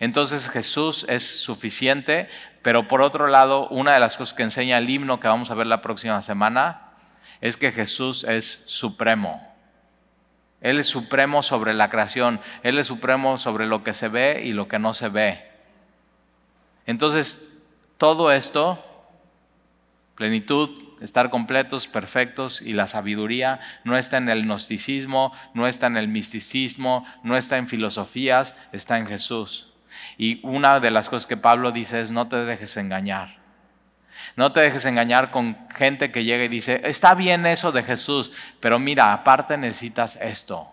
Entonces 0.00 0.48
Jesús 0.48 1.04
es 1.06 1.22
suficiente, 1.22 2.28
pero 2.62 2.88
por 2.88 3.02
otro 3.02 3.26
lado, 3.26 3.68
una 3.68 3.92
de 3.92 4.00
las 4.00 4.16
cosas 4.16 4.34
que 4.34 4.42
enseña 4.42 4.78
el 4.78 4.88
himno 4.88 5.20
que 5.20 5.28
vamos 5.28 5.50
a 5.50 5.54
ver 5.54 5.66
la 5.66 5.82
próxima 5.82 6.22
semana 6.22 6.92
es 7.42 7.58
que 7.58 7.72
Jesús 7.72 8.24
es 8.24 8.64
supremo. 8.66 9.46
Él 10.62 10.80
es 10.80 10.88
supremo 10.88 11.42
sobre 11.42 11.74
la 11.74 11.90
creación. 11.90 12.40
Él 12.62 12.78
es 12.78 12.86
supremo 12.86 13.36
sobre 13.36 13.66
lo 13.66 13.84
que 13.84 13.92
se 13.92 14.08
ve 14.08 14.42
y 14.44 14.52
lo 14.52 14.66
que 14.66 14.78
no 14.78 14.94
se 14.94 15.10
ve. 15.10 15.46
Entonces, 16.86 17.46
todo 17.98 18.32
esto, 18.32 18.82
plenitud, 20.14 20.87
estar 21.00 21.30
completos, 21.30 21.88
perfectos 21.88 22.60
y 22.60 22.72
la 22.72 22.86
sabiduría 22.86 23.60
no 23.84 23.96
está 23.96 24.16
en 24.16 24.28
el 24.28 24.44
gnosticismo, 24.44 25.32
no 25.54 25.66
está 25.66 25.86
en 25.86 25.96
el 25.96 26.08
misticismo, 26.08 27.04
no 27.22 27.36
está 27.36 27.56
en 27.56 27.68
filosofías, 27.68 28.54
está 28.72 28.98
en 28.98 29.06
Jesús. 29.06 29.68
Y 30.16 30.40
una 30.46 30.80
de 30.80 30.90
las 30.90 31.08
cosas 31.08 31.26
que 31.26 31.36
Pablo 31.36 31.72
dice 31.72 32.00
es 32.00 32.10
no 32.10 32.28
te 32.28 32.36
dejes 32.36 32.76
engañar. 32.76 33.38
No 34.36 34.52
te 34.52 34.60
dejes 34.60 34.84
engañar 34.84 35.30
con 35.30 35.56
gente 35.74 36.10
que 36.10 36.24
llega 36.24 36.44
y 36.44 36.48
dice, 36.48 36.82
está 36.84 37.14
bien 37.14 37.46
eso 37.46 37.72
de 37.72 37.82
Jesús, 37.82 38.32
pero 38.60 38.78
mira, 38.78 39.12
aparte 39.12 39.56
necesitas 39.56 40.16
esto. 40.16 40.72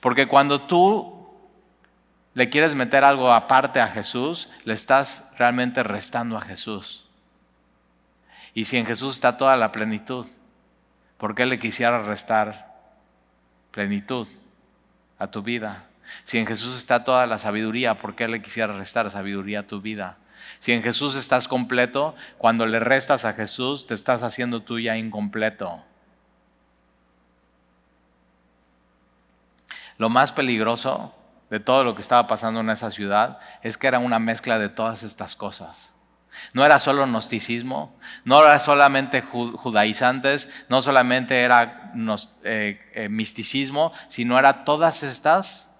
Porque 0.00 0.26
cuando 0.26 0.62
tú 0.62 1.28
le 2.34 2.50
quieres 2.50 2.74
meter 2.74 3.04
algo 3.04 3.32
aparte 3.32 3.80
a 3.80 3.88
Jesús, 3.88 4.50
le 4.64 4.74
estás 4.74 5.30
realmente 5.38 5.82
restando 5.82 6.36
a 6.36 6.42
Jesús. 6.42 7.05
Y 8.56 8.64
si 8.64 8.78
en 8.78 8.86
Jesús 8.86 9.16
está 9.16 9.36
toda 9.36 9.54
la 9.58 9.70
plenitud, 9.70 10.24
¿por 11.18 11.34
qué 11.34 11.44
le 11.44 11.58
quisiera 11.58 12.02
restar 12.02 12.74
plenitud 13.70 14.26
a 15.18 15.26
tu 15.26 15.42
vida? 15.42 15.84
Si 16.24 16.38
en 16.38 16.46
Jesús 16.46 16.74
está 16.74 17.04
toda 17.04 17.26
la 17.26 17.38
sabiduría, 17.38 17.98
¿por 17.98 18.14
qué 18.14 18.28
le 18.28 18.40
quisiera 18.40 18.72
restar 18.72 19.10
sabiduría 19.10 19.60
a 19.60 19.66
tu 19.66 19.82
vida? 19.82 20.16
Si 20.58 20.72
en 20.72 20.82
Jesús 20.82 21.16
estás 21.16 21.48
completo, 21.48 22.14
cuando 22.38 22.64
le 22.64 22.80
restas 22.80 23.26
a 23.26 23.34
Jesús, 23.34 23.86
te 23.86 23.92
estás 23.92 24.22
haciendo 24.22 24.62
tú 24.62 24.80
ya 24.80 24.96
incompleto. 24.96 25.84
Lo 29.98 30.08
más 30.08 30.32
peligroso 30.32 31.14
de 31.50 31.60
todo 31.60 31.84
lo 31.84 31.94
que 31.94 32.00
estaba 32.00 32.26
pasando 32.26 32.60
en 32.60 32.70
esa 32.70 32.90
ciudad 32.90 33.38
es 33.62 33.76
que 33.76 33.86
era 33.86 33.98
una 33.98 34.18
mezcla 34.18 34.58
de 34.58 34.70
todas 34.70 35.02
estas 35.02 35.36
cosas. 35.36 35.92
No 36.52 36.64
era 36.64 36.78
solo 36.78 37.06
gnosticismo, 37.06 37.96
no 38.24 38.40
era 38.40 38.58
solamente 38.58 39.22
judaizantes, 39.22 40.48
no 40.68 40.82
solamente 40.82 41.42
era 41.42 41.92
eh, 42.44 42.80
eh, 42.94 43.08
misticismo, 43.08 43.92
sino 44.08 44.38
era 44.38 44.64
todas 44.64 45.02
estas 45.02 45.70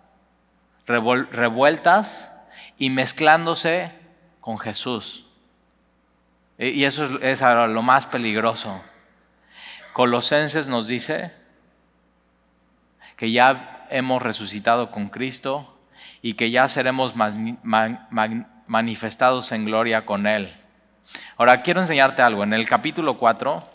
revueltas 0.87 2.31
y 2.79 2.91
mezclándose 2.91 3.93
con 4.41 4.59
Jesús. 4.59 5.27
Y 6.59 6.85
eso 6.85 7.19
es, 7.21 7.41
lo 7.41 7.83
más 7.83 8.07
peligroso. 8.07 8.81
Colosenses 9.93 10.69
nos 10.69 10.87
dice 10.87 11.33
que 13.17 13.31
ya 13.31 13.87
hemos 13.91 14.23
resucitado 14.23 14.91
con 14.91 15.09
Cristo 15.09 15.79
y 16.23 16.35
que 16.35 16.51
ya 16.51 16.69
seremos 16.69 17.15
manifestados 18.67 19.53
en 19.53 19.65
gloria 19.65 20.07
con 20.07 20.27
Él. 20.27 20.55
Ahora 21.37 21.63
quiero 21.63 21.81
enseñarte 21.81 22.23
algo. 22.23 22.43
En 22.43 22.53
el 22.53 22.69
capítulo 22.69 23.19
4 23.19 23.69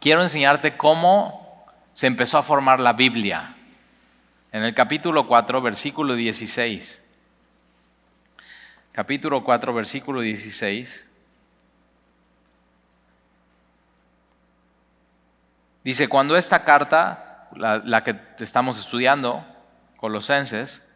quiero 0.00 0.22
enseñarte 0.22 0.76
cómo 0.76 1.66
se 1.92 2.06
empezó 2.06 2.38
a 2.38 2.42
formar 2.42 2.80
la 2.80 2.92
Biblia. 2.92 3.56
En 4.52 4.62
el 4.62 4.74
capítulo 4.74 5.26
4, 5.26 5.60
versículo 5.62 6.14
16 6.14 7.04
capítulo 8.94 9.42
4, 9.42 9.74
versículo 9.74 10.20
16. 10.20 11.04
Dice, 15.82 16.08
cuando 16.08 16.36
esta 16.36 16.62
carta, 16.62 17.48
la, 17.56 18.04
que 18.04 18.16
estamos 18.38 18.78
estudiando, 18.78 19.44
Colosenses, 19.96 20.86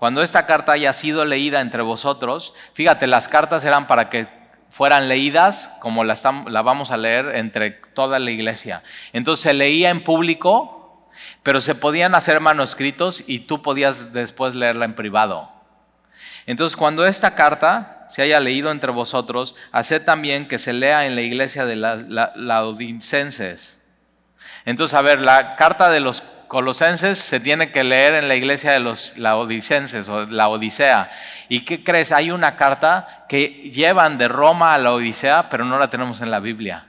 cuando 0.00 0.22
esta 0.22 0.46
carta 0.46 0.72
haya 0.72 0.94
sido 0.94 1.26
leída 1.26 1.60
entre 1.60 1.82
vosotros, 1.82 2.54
fíjate, 2.72 3.06
las 3.06 3.28
cartas 3.28 3.64
eran 3.64 3.86
para 3.86 4.08
que 4.08 4.26
fueran 4.70 5.08
leídas 5.08 5.70
como 5.80 6.04
la, 6.04 6.16
la 6.48 6.62
vamos 6.62 6.90
a 6.90 6.96
leer 6.96 7.36
entre 7.36 7.70
toda 7.70 8.18
la 8.18 8.30
iglesia. 8.30 8.82
Entonces 9.12 9.42
se 9.42 9.52
leía 9.52 9.90
en 9.90 10.02
público, 10.02 11.06
pero 11.42 11.60
se 11.60 11.74
podían 11.74 12.14
hacer 12.14 12.40
manuscritos 12.40 13.22
y 13.26 13.40
tú 13.40 13.60
podías 13.60 14.14
después 14.14 14.54
leerla 14.54 14.86
en 14.86 14.94
privado. 14.94 15.52
Entonces, 16.46 16.78
cuando 16.78 17.04
esta 17.06 17.34
carta 17.34 18.06
se 18.08 18.22
haya 18.22 18.40
leído 18.40 18.70
entre 18.70 18.92
vosotros, 18.92 19.54
haced 19.70 20.02
también 20.02 20.48
que 20.48 20.58
se 20.58 20.72
lea 20.72 21.04
en 21.04 21.14
la 21.14 21.20
iglesia 21.20 21.66
de 21.66 21.76
la, 21.76 22.32
laodicenses. 22.34 23.82
Entonces, 24.64 24.94
a 24.94 25.02
ver, 25.02 25.20
la 25.20 25.56
carta 25.56 25.90
de 25.90 26.00
los 26.00 26.22
colosenses 26.50 27.20
se 27.20 27.38
tiene 27.38 27.70
que 27.70 27.84
leer 27.84 28.14
en 28.14 28.26
la 28.26 28.34
iglesia 28.34 28.72
de 28.72 28.80
los 28.80 29.16
laodicenses 29.16 30.08
o 30.08 30.26
la 30.26 30.48
Odisea. 30.48 31.08
¿Y 31.48 31.60
qué 31.60 31.84
crees? 31.84 32.10
Hay 32.10 32.32
una 32.32 32.56
carta 32.56 33.24
que 33.28 33.70
llevan 33.72 34.18
de 34.18 34.26
Roma 34.26 34.74
a 34.74 34.78
la 34.78 34.92
Odisea, 34.92 35.48
pero 35.48 35.64
no 35.64 35.78
la 35.78 35.90
tenemos 35.90 36.20
en 36.20 36.32
la 36.32 36.40
Biblia. 36.40 36.88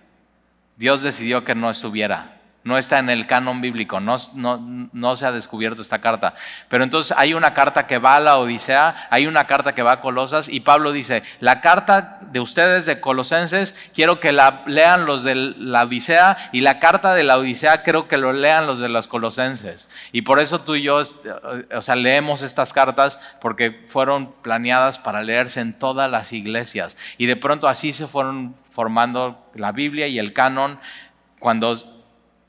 Dios 0.78 1.04
decidió 1.04 1.44
que 1.44 1.54
no 1.54 1.70
estuviera 1.70 2.41
no 2.64 2.78
está 2.78 3.00
en 3.00 3.10
el 3.10 3.26
canon 3.26 3.60
bíblico, 3.60 4.00
no, 4.00 4.18
no, 4.34 5.16
se 5.16 5.26
ha 5.26 5.32
descubierto 5.32 5.82
esta 5.82 6.00
carta. 6.00 6.36
Pero 6.70 6.84
entonces 6.84 7.16
hay 7.18 7.34
una 7.34 7.54
carta 7.54 7.88
que 7.88 7.98
va 7.98 8.18
a 8.18 8.20
la 8.20 8.38
Odisea, 8.38 9.08
hay 9.10 9.26
una 9.26 9.48
carta 9.48 9.74
que 9.74 9.82
va 9.82 9.94
a 9.94 10.02
Colosas 10.02 10.48
y 10.48 10.60
Pablo 10.60 10.92
dice, 10.92 11.24
la 11.40 11.62
carta 11.62 12.20
de 12.22 12.40
ustedes 12.40 12.86
de 12.86 13.02
Colosenses 13.02 13.76
quiero 13.96 14.20
que 14.20 14.32
la 14.32 14.64
lean 14.68 15.06
los 15.06 15.24
de 15.24 15.36
la 15.36 15.84
Odisea 15.84 16.50
y 16.52 16.62
la 16.62 16.80
carta 16.80 17.16
de 17.16 17.24
la 17.24 17.38
Odisea 17.38 17.82
quiero 17.82 18.08
que 18.08 18.18
lo 18.18 18.32
lean 18.32 18.68
los 18.68 18.78
de 18.78 18.90
los 18.90 19.08
Colosenses. 19.08 19.90
Y 20.12 20.22
por 20.22 20.40
eso 20.40 20.62
tú 20.62 20.76
y 20.76 20.84
yo, 20.84 21.02
o 21.74 21.82
sea, 21.82 21.96
leemos 21.96 22.44
estas 22.44 22.74
cartas 22.74 23.20
porque 23.40 23.86
fueron 23.88 24.34
planeadas 24.44 25.00
para 25.00 25.24
leerse 25.24 25.62
en 25.62 25.74
todas 25.74 26.12
las 26.12 26.32
iglesias. 26.32 26.96
Y 27.18 27.26
de 27.26 27.36
pronto 27.36 27.68
así 27.68 27.92
se 27.92 28.06
fueron 28.06 28.56
formando 28.70 29.44
la 29.56 29.72
Biblia 29.72 30.08
y 30.08 30.20
el 30.20 30.32
canon 30.32 30.80
cuando 31.40 31.76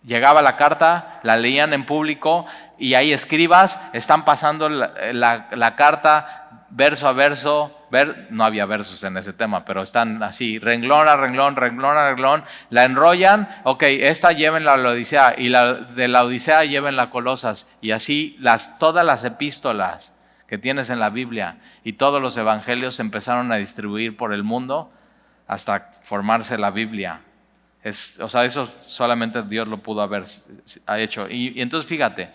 Llegaba 0.05 0.43
la 0.43 0.57
carta, 0.57 1.21
la 1.23 1.37
leían 1.37 1.73
en 1.73 1.87
público 1.87 2.47
y 2.77 2.95
hay 2.95 3.13
escribas 3.13 3.79
están 3.93 4.25
pasando 4.25 4.69
la, 4.69 5.75
carta 5.77 6.67
verso 6.71 7.07
a 7.07 7.13
verso, 7.13 7.87
ver, 7.93 8.27
no 8.31 8.45
había 8.45 8.67
versos 8.67 9.05
en 9.05 9.17
ese 9.17 9.33
tema, 9.33 9.65
pero 9.65 9.83
están 9.83 10.21
así, 10.25 10.59
renglón 10.59 11.07
a 11.07 11.17
renglón, 11.17 11.55
renglón 11.55 11.97
a 11.97 12.09
renglón, 12.09 12.45
la 12.71 12.83
enrollan, 12.83 13.49
ok, 13.63 13.85
esta 13.85 14.33
lleven 14.33 14.65
la 14.65 14.75
Odisea 14.75 15.35
y 15.39 15.51
la 15.51 15.75
de 15.75 16.09
la 16.09 16.25
Odisea 16.25 16.65
lleven 16.65 16.97
la 16.97 17.11
Colosas 17.11 17.69
y 17.81 17.93
así 17.93 18.37
las, 18.41 18.81
todas 18.81 19.07
las 19.07 19.23
epístolas 19.23 20.15
que 20.49 20.59
tienes 20.59 20.91
en 20.91 20.99
la 20.99 21.11
Biblia 21.11 21.59
y 21.85 21.93
todos 21.93 22.21
los 22.21 22.37
evangelios 22.37 22.99
empezaron 22.99 23.53
a 23.53 23.57
distribuir 23.57 24.17
por 24.17 24.33
el 24.33 24.43
mundo 24.43 24.91
hasta 25.47 25.91
formarse 26.03 26.59
la 26.59 26.73
Biblia 26.73 27.21
o 27.85 28.29
sea, 28.29 28.45
eso 28.45 28.73
solamente 28.87 29.43
Dios 29.43 29.67
lo 29.67 29.79
pudo 29.79 30.03
haber 30.03 30.25
hecho. 30.99 31.29
Y, 31.29 31.61
entonces 31.61 31.89
fíjate, 31.89 32.31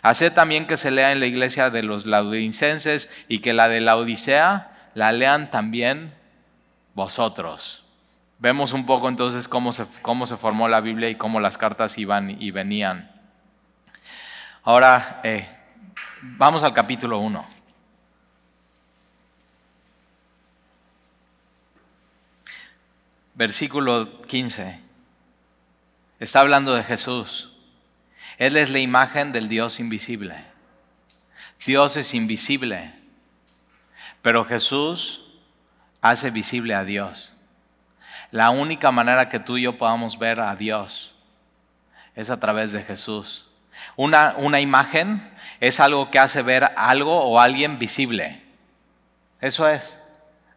hace 0.00 0.30
también 0.30 0.66
que 0.66 0.76
se 0.76 0.90
lea 0.90 1.12
en 1.12 1.20
la 1.20 1.26
iglesia 1.26 1.68
de 1.70 1.82
los 1.82 2.06
laodicenses 2.06 3.10
y 3.28 3.40
que 3.40 3.52
la 3.52 3.68
de 3.68 3.80
la 3.80 3.96
Odisea 3.96 4.90
la 4.94 5.12
lean 5.12 5.50
también 5.50 6.14
vosotros. 6.94 7.84
Vemos 8.38 8.72
un 8.72 8.86
poco 8.86 9.08
entonces 9.08 9.48
cómo 9.48 9.72
se, 9.72 9.86
cómo 10.00 10.24
se 10.24 10.36
formó 10.36 10.68
la 10.68 10.80
Biblia 10.80 11.10
y 11.10 11.14
cómo 11.14 11.40
las 11.40 11.58
cartas 11.58 11.98
iban 11.98 12.40
y 12.40 12.50
venían. 12.50 13.10
Ahora, 14.62 15.20
eh, 15.22 15.46
vamos 16.22 16.62
al 16.64 16.72
capítulo 16.72 17.18
1. 17.18 17.46
Versículo 23.34 24.22
15. 24.22 24.85
Está 26.18 26.40
hablando 26.40 26.74
de 26.74 26.82
Jesús. 26.82 27.52
Él 28.38 28.56
es 28.56 28.70
la 28.70 28.78
imagen 28.78 29.32
del 29.32 29.48
Dios 29.48 29.80
invisible. 29.80 30.44
Dios 31.64 31.96
es 31.96 32.14
invisible, 32.14 32.92
pero 34.22 34.44
Jesús 34.44 35.22
hace 36.00 36.30
visible 36.30 36.74
a 36.74 36.84
Dios. 36.84 37.32
La 38.30 38.50
única 38.50 38.90
manera 38.90 39.28
que 39.28 39.40
tú 39.40 39.56
y 39.56 39.62
yo 39.62 39.78
podamos 39.78 40.18
ver 40.18 40.40
a 40.40 40.54
Dios 40.56 41.14
es 42.14 42.30
a 42.30 42.40
través 42.40 42.72
de 42.72 42.82
Jesús. 42.82 43.46
Una, 43.94 44.34
una 44.38 44.60
imagen 44.60 45.30
es 45.60 45.80
algo 45.80 46.10
que 46.10 46.18
hace 46.18 46.42
ver 46.42 46.72
algo 46.76 47.24
o 47.24 47.40
alguien 47.40 47.78
visible. 47.78 48.42
Eso 49.40 49.68
es. 49.68 49.98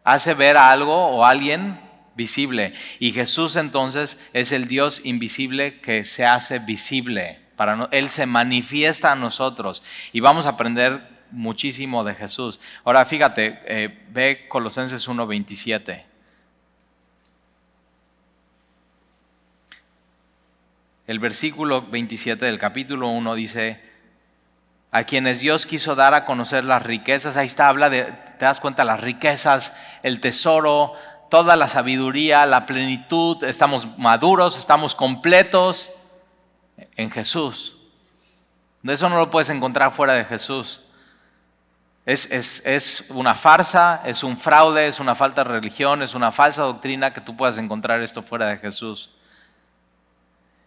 Hace 0.04 0.34
ver 0.34 0.56
a 0.56 0.70
algo 0.70 1.08
o 1.08 1.24
alguien 1.24 1.78
visible. 2.14 2.72
Y 2.98 3.12
Jesús 3.12 3.56
entonces 3.56 4.18
es 4.32 4.52
el 4.52 4.68
Dios 4.68 5.00
invisible 5.04 5.80
que 5.80 6.04
se 6.04 6.24
hace 6.24 6.58
visible. 6.58 7.38
Para 7.56 7.88
él 7.90 8.08
se 8.08 8.26
manifiesta 8.26 9.12
a 9.12 9.16
nosotros 9.16 9.82
y 10.12 10.20
vamos 10.20 10.46
a 10.46 10.50
aprender 10.50 11.08
muchísimo 11.30 12.04
de 12.04 12.14
Jesús. 12.14 12.60
Ahora 12.84 13.04
fíjate, 13.04 13.60
eh, 13.66 13.98
ve 14.10 14.46
Colosenses 14.48 15.08
1.27. 15.08 16.10
el 21.10 21.18
versículo 21.18 21.82
27 21.82 22.46
del 22.46 22.60
capítulo 22.60 23.08
1 23.08 23.34
dice, 23.34 23.80
a 24.92 25.02
quienes 25.02 25.40
Dios 25.40 25.66
quiso 25.66 25.96
dar 25.96 26.14
a 26.14 26.24
conocer 26.24 26.62
las 26.62 26.84
riquezas, 26.84 27.36
ahí 27.36 27.48
está, 27.48 27.66
habla 27.66 27.90
de, 27.90 28.04
te 28.38 28.44
das 28.44 28.60
cuenta, 28.60 28.84
las 28.84 29.00
riquezas, 29.00 29.74
el 30.04 30.20
tesoro, 30.20 30.94
toda 31.30 31.56
la 31.56 31.68
sabiduría, 31.68 32.44
la 32.44 32.66
plenitud, 32.66 33.42
estamos 33.44 33.86
maduros, 33.96 34.58
estamos 34.58 34.94
completos 34.94 35.90
en 36.96 37.10
Jesús. 37.10 37.76
De 38.82 38.92
eso 38.92 39.08
no 39.08 39.16
lo 39.16 39.30
puedes 39.30 39.48
encontrar 39.48 39.92
fuera 39.92 40.14
de 40.14 40.24
Jesús. 40.24 40.80
Es, 42.06 42.30
es, 42.30 43.06
una 43.10 43.34
farsa, 43.34 44.02
es 44.04 44.24
un 44.24 44.36
fraude, 44.36 44.88
es 44.88 44.98
una 44.98 45.14
falta 45.14 45.44
de 45.44 45.50
religión, 45.50 46.02
es 46.02 46.14
una 46.14 46.32
falsa 46.32 46.62
doctrina 46.64 47.12
que 47.12 47.20
tú 47.20 47.36
puedas 47.36 47.56
encontrar 47.56 48.02
esto 48.02 48.22
fuera 48.22 48.48
de 48.48 48.56
Jesús. 48.56 49.10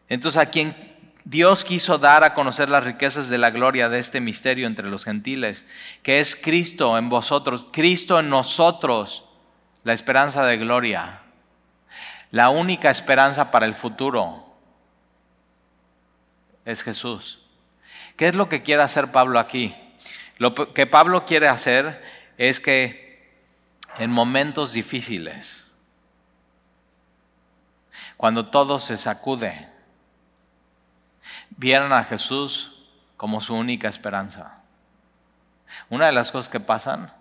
Entonces 0.08 0.42
a 0.42 0.46
quien 0.46 0.94
Dios 1.26 1.66
quiso 1.66 1.98
dar 1.98 2.24
a 2.24 2.34
conocer 2.34 2.70
las 2.70 2.84
riquezas 2.84 3.30
de 3.30 3.38
la 3.38 3.50
gloria 3.50 3.90
de 3.90 4.00
este 4.00 4.22
misterio 4.22 4.68
entre 4.68 4.88
los 4.88 5.04
gentiles, 5.04 5.66
que 6.04 6.20
es 6.20 6.36
Cristo 6.36 6.98
en 6.98 7.10
vosotros, 7.10 7.68
Cristo 7.72 8.20
en 8.20 8.30
nosotros, 8.30 9.26
la 9.84 9.94
esperanza 9.94 10.46
de 10.46 10.58
gloria, 10.58 11.22
la 12.32 12.50
única 12.50 12.90
esperanza 12.90 13.52
para 13.52 13.66
el 13.66 13.76
futuro 13.76 14.56
es 16.66 16.84
Jesús. 16.84 17.40
¿Qué 18.18 18.28
es 18.28 18.36
lo 18.36 18.50
que 18.50 18.64
quiere 18.64 18.82
hacer 18.82 19.12
Pablo 19.12 19.40
aquí? 19.40 19.76
Lo 20.38 20.56
que 20.56 20.88
Pablo 20.88 21.26
quiere 21.26 21.48
hacer 21.48 22.04
es 22.38 22.60
que 22.60 23.04
en 23.98 24.12
momentos 24.12 24.74
difíciles, 24.74 25.72
cuando 28.18 28.48
todo 28.48 28.80
se 28.80 28.98
sacude, 28.98 29.70
vieran 31.52 31.94
a 31.94 32.04
Jesús 32.04 32.72
como 33.18 33.42
su 33.42 33.54
única 33.56 33.88
esperanza. 33.88 34.62
Una 35.90 36.08
de 36.08 36.12
las 36.12 36.32
cosas 36.32 36.50
que 36.50 36.60
pasan, 36.60 37.14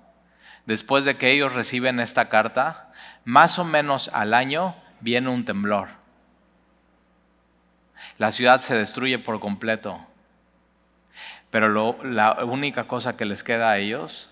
después 0.66 1.04
de 1.04 1.16
que 1.16 1.30
ellos 1.30 1.54
reciben 1.54 2.00
esta 2.00 2.28
carta, 2.28 2.92
más 3.24 3.58
o 3.58 3.64
menos 3.64 4.10
al 4.12 4.34
año 4.34 4.74
viene 5.00 5.28
un 5.28 5.44
temblor. 5.44 5.88
La 8.18 8.32
ciudad 8.32 8.60
se 8.60 8.76
destruye 8.76 9.18
por 9.18 9.40
completo. 9.40 10.00
Pero 11.50 12.02
la 12.02 12.44
única 12.44 12.88
cosa 12.88 13.16
que 13.16 13.26
les 13.26 13.42
queda 13.42 13.70
a 13.70 13.78
ellos 13.78 14.30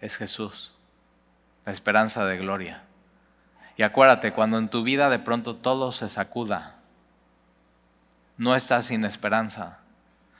es 0.00 0.16
Jesús, 0.16 0.72
la 1.66 1.72
esperanza 1.72 2.24
de 2.24 2.38
gloria. 2.38 2.84
Y 3.76 3.82
acuérdate, 3.82 4.32
cuando 4.32 4.58
en 4.58 4.68
tu 4.68 4.82
vida 4.82 5.10
de 5.10 5.18
pronto 5.18 5.56
todo 5.56 5.92
se 5.92 6.08
sacuda, 6.08 6.76
no 8.38 8.54
estás 8.54 8.86
sin 8.86 9.04
esperanza, 9.04 9.78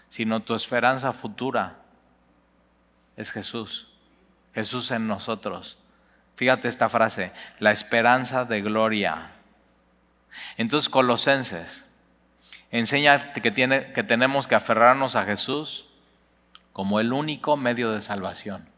sino 0.09 0.41
tu 0.41 0.55
esperanza 0.55 1.13
futura 1.13 1.77
es 3.17 3.31
Jesús. 3.31 3.88
Jesús 4.59 4.91
en 4.91 5.07
nosotros. 5.07 5.79
Fíjate 6.35 6.67
esta 6.67 6.89
frase, 6.89 7.31
la 7.61 7.71
esperanza 7.71 8.45
de 8.45 8.61
gloria. 8.61 9.31
Entonces 10.57 10.89
Colosenses 10.89 11.85
enseña 12.73 13.33
que, 13.35 13.53
tiene, 13.53 13.93
que 13.93 14.03
tenemos 14.03 14.49
que 14.49 14.57
aferrarnos 14.57 15.15
a 15.15 15.23
Jesús 15.23 15.87
como 16.73 16.99
el 16.99 17.13
único 17.13 17.57
medio 17.57 17.93
de 17.93 18.03
salvación. 18.03 18.69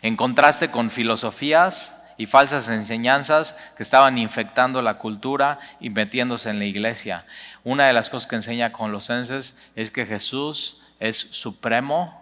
En 0.00 0.14
contraste 0.14 0.70
con 0.70 0.88
filosofías 0.88 1.96
y 2.18 2.26
falsas 2.26 2.68
enseñanzas 2.68 3.56
que 3.76 3.82
estaban 3.82 4.16
infectando 4.16 4.80
la 4.80 4.98
cultura 4.98 5.58
y 5.80 5.90
metiéndose 5.90 6.50
en 6.50 6.60
la 6.60 6.66
iglesia. 6.66 7.26
Una 7.64 7.88
de 7.88 7.94
las 7.94 8.10
cosas 8.10 8.28
que 8.28 8.36
enseña 8.36 8.70
Colosenses 8.70 9.56
es 9.74 9.90
que 9.90 10.06
Jesús 10.06 10.78
es 11.00 11.16
supremo 11.16 12.19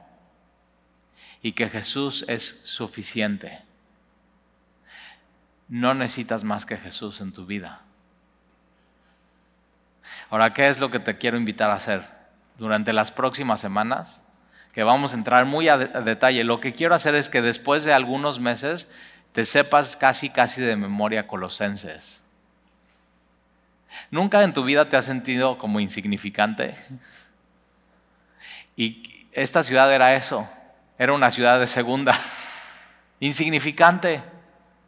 y 1.43 1.53
que 1.53 1.69
Jesús 1.69 2.25
es 2.29 2.61
suficiente. 2.65 3.61
No 5.69 5.95
necesitas 5.95 6.45
más 6.45 6.67
que 6.67 6.77
Jesús 6.77 7.21
en 7.21 7.33
tu 7.33 7.47
vida. 7.47 7.83
Ahora, 10.31 10.53
¿qué 10.53 10.69
es 10.69 10.81
lo 10.81 10.91
que 10.91 11.01
te 11.01 11.17
quiero 11.19 11.37
invitar 11.37 11.71
a 11.71 11.75
hacer 11.75 12.05
durante 12.59 12.93
las 12.93 13.11
próximas 13.11 13.61
semanas? 13.61 14.21
Que 14.73 14.83
vamos 14.83 15.13
a 15.13 15.17
entrar 15.17 15.45
muy 15.45 15.69
a, 15.69 15.79
detalle. 15.79 16.45
Lo 16.45 16.61
que 16.61 16.75
quiero 16.75 16.95
hacer 16.95 17.15
es 17.15 17.29
que 17.29 17.43
después 17.43 17.85
de 17.85 17.93
algunos 17.93 18.41
meses 18.41 18.91
te 19.33 19.45
sepas 19.45 19.97
casi, 19.97 20.31
casi 20.31 20.61
de 20.61 20.77
memoria 20.77 21.27
colosenses. 21.27 22.23
¿Nunca 24.11 24.43
en 24.43 24.55
tu 24.55 24.65
vida 24.65 24.89
te 24.89 24.97
has 24.97 25.05
sentido 25.05 25.59
como 25.59 25.81
insignificante? 25.81 26.77
Y 28.77 29.27
esta 29.33 29.63
ciudad 29.63 29.93
era 29.93 30.15
eso, 30.15 30.49
era 30.99 31.13
una 31.13 31.31
ciudad 31.31 31.61
de 31.61 31.67
segunda, 31.67 32.19
insignificante, 33.21 34.23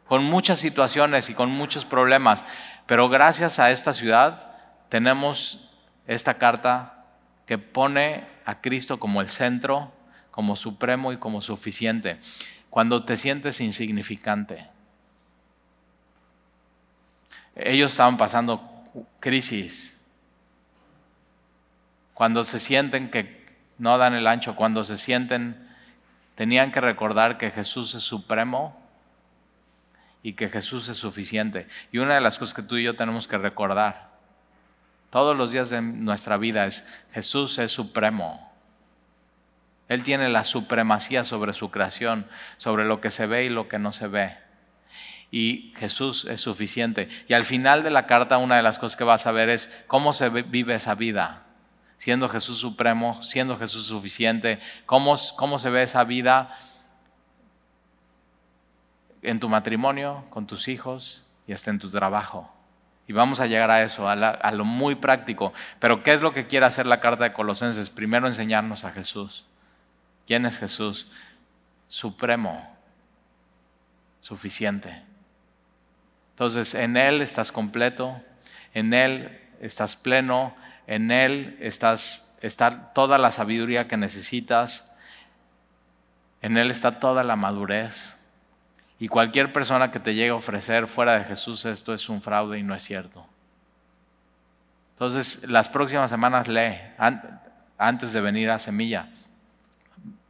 con 0.05 0.23
muchas 0.25 0.59
situaciones 0.59 1.29
y 1.29 1.33
con 1.33 1.49
muchos 1.49 1.85
problemas, 1.85 2.43
pero 2.85 3.07
gracias 3.07 3.59
a 3.59 3.71
esta 3.71 3.93
ciudad 3.93 4.51
tenemos 4.89 5.69
esta 6.05 6.37
carta 6.37 7.05
que 7.45 7.57
pone 7.57 8.27
a 8.45 8.59
Cristo 8.59 8.99
como 8.99 9.21
el 9.21 9.29
centro, 9.29 9.93
como 10.31 10.55
supremo 10.55 11.13
y 11.13 11.17
como 11.17 11.41
suficiente 11.41 12.19
cuando 12.71 13.03
te 13.03 13.17
sientes 13.17 13.59
insignificante. 13.59 14.65
Ellos 17.53 17.91
estaban 17.91 18.17
pasando 18.17 18.83
crisis. 19.19 19.99
Cuando 22.13 22.45
se 22.45 22.59
sienten 22.59 23.11
que 23.11 23.45
no 23.77 23.97
dan 23.97 24.15
el 24.15 24.25
ancho, 24.25 24.55
cuando 24.55 24.85
se 24.85 24.97
sienten, 24.97 25.69
tenían 26.35 26.71
que 26.71 26.81
recordar 26.81 27.37
que 27.37 27.51
Jesús 27.51 27.95
es 27.95 28.03
supremo 28.03 28.79
y 30.23 30.33
que 30.33 30.49
Jesús 30.49 30.89
es 30.89 30.97
suficiente. 30.97 31.67
Y 31.91 31.97
una 31.99 32.15
de 32.15 32.21
las 32.21 32.37
cosas 32.37 32.53
que 32.53 32.63
tú 32.63 32.77
y 32.77 32.83
yo 32.83 32.95
tenemos 32.95 33.27
que 33.27 33.37
recordar 33.37 34.11
todos 35.11 35.37
los 35.37 35.51
días 35.51 35.69
de 35.69 35.81
nuestra 35.81 36.37
vida 36.37 36.65
es 36.65 36.87
Jesús 37.13 37.59
es 37.59 37.71
supremo. 37.71 38.49
Él 39.89 40.03
tiene 40.03 40.29
la 40.29 40.45
supremacía 40.45 41.25
sobre 41.25 41.51
su 41.51 41.69
creación, 41.69 42.25
sobre 42.55 42.85
lo 42.85 43.01
que 43.01 43.11
se 43.11 43.27
ve 43.27 43.43
y 43.43 43.49
lo 43.49 43.67
que 43.67 43.77
no 43.77 43.91
se 43.91 44.07
ve. 44.07 44.37
Y 45.29 45.73
Jesús 45.75 46.25
es 46.25 46.39
suficiente. 46.39 47.09
Y 47.27 47.33
al 47.33 47.43
final 47.43 47.83
de 47.83 47.91
la 47.91 48.07
carta 48.07 48.37
una 48.37 48.55
de 48.55 48.63
las 48.63 48.79
cosas 48.79 48.95
que 48.95 49.03
vas 49.03 49.27
a 49.27 49.33
ver 49.33 49.49
es 49.49 49.69
cómo 49.87 50.13
se 50.13 50.29
vive 50.29 50.75
esa 50.75 50.95
vida. 50.95 51.43
Siendo 52.01 52.27
Jesús 52.27 52.57
supremo, 52.57 53.21
siendo 53.21 53.59
Jesús 53.59 53.85
suficiente, 53.85 54.59
cómo, 54.87 55.13
cómo 55.35 55.59
se 55.59 55.69
ve 55.69 55.83
esa 55.83 56.03
vida 56.03 56.57
en 59.21 59.39
tu 59.39 59.47
matrimonio, 59.47 60.25
con 60.31 60.47
tus 60.47 60.67
hijos 60.67 61.27
y 61.45 61.53
hasta 61.53 61.69
en 61.69 61.77
tu 61.77 61.91
trabajo. 61.91 62.51
Y 63.07 63.13
vamos 63.13 63.39
a 63.39 63.45
llegar 63.45 63.69
a 63.69 63.83
eso, 63.83 64.09
a, 64.09 64.13
a, 64.13 64.51
lo 64.51 64.65
muy 64.65 64.95
práctico. 64.95 65.53
Pero 65.77 66.01
¿qué 66.01 66.13
es 66.13 66.21
lo 66.21 66.33
que 66.33 66.47
quiere 66.47 66.65
hacer 66.65 66.87
la 66.87 66.99
carta 67.01 67.23
de 67.23 67.33
Colosenses? 67.33 67.91
Primero 67.91 68.25
enseñarnos 68.25 68.83
a 68.83 68.89
Jesús. 68.89 69.45
¿Quién 70.25 70.47
es 70.47 70.57
Jesús? 70.57 71.05
Supremo, 71.87 72.67
suficiente. 74.21 75.03
Entonces, 76.31 76.73
en 76.73 76.97
Él 76.97 77.21
estás 77.21 77.51
completo, 77.51 78.19
en 78.73 78.91
Él 78.95 79.39
estás 79.59 79.95
pleno, 79.95 80.55
en 80.87 81.11
Él 81.11 81.57
estás, 81.59 82.37
está 82.41 82.93
toda 82.93 83.17
la 83.17 83.31
sabiduría 83.31 83.87
que 83.87 83.97
necesitas, 83.97 84.93
en 86.41 86.57
Él 86.57 86.71
está 86.71 86.99
toda 86.99 87.23
la 87.23 87.35
madurez. 87.35 88.17
Y 88.99 89.07
cualquier 89.07 89.51
persona 89.51 89.91
que 89.91 89.99
te 89.99 90.13
llegue 90.13 90.29
a 90.29 90.35
ofrecer 90.35 90.87
fuera 90.87 91.17
de 91.17 91.23
Jesús 91.23 91.65
esto 91.65 91.93
es 91.93 92.07
un 92.09 92.21
fraude 92.21 92.59
y 92.59 92.63
no 92.63 92.75
es 92.75 92.83
cierto. 92.83 93.25
Entonces, 94.93 95.47
las 95.49 95.69
próximas 95.69 96.09
semanas 96.09 96.47
lee 96.47 96.77
antes 97.77 98.13
de 98.13 98.21
venir 98.21 98.51
a 98.51 98.59
Semilla 98.59 99.09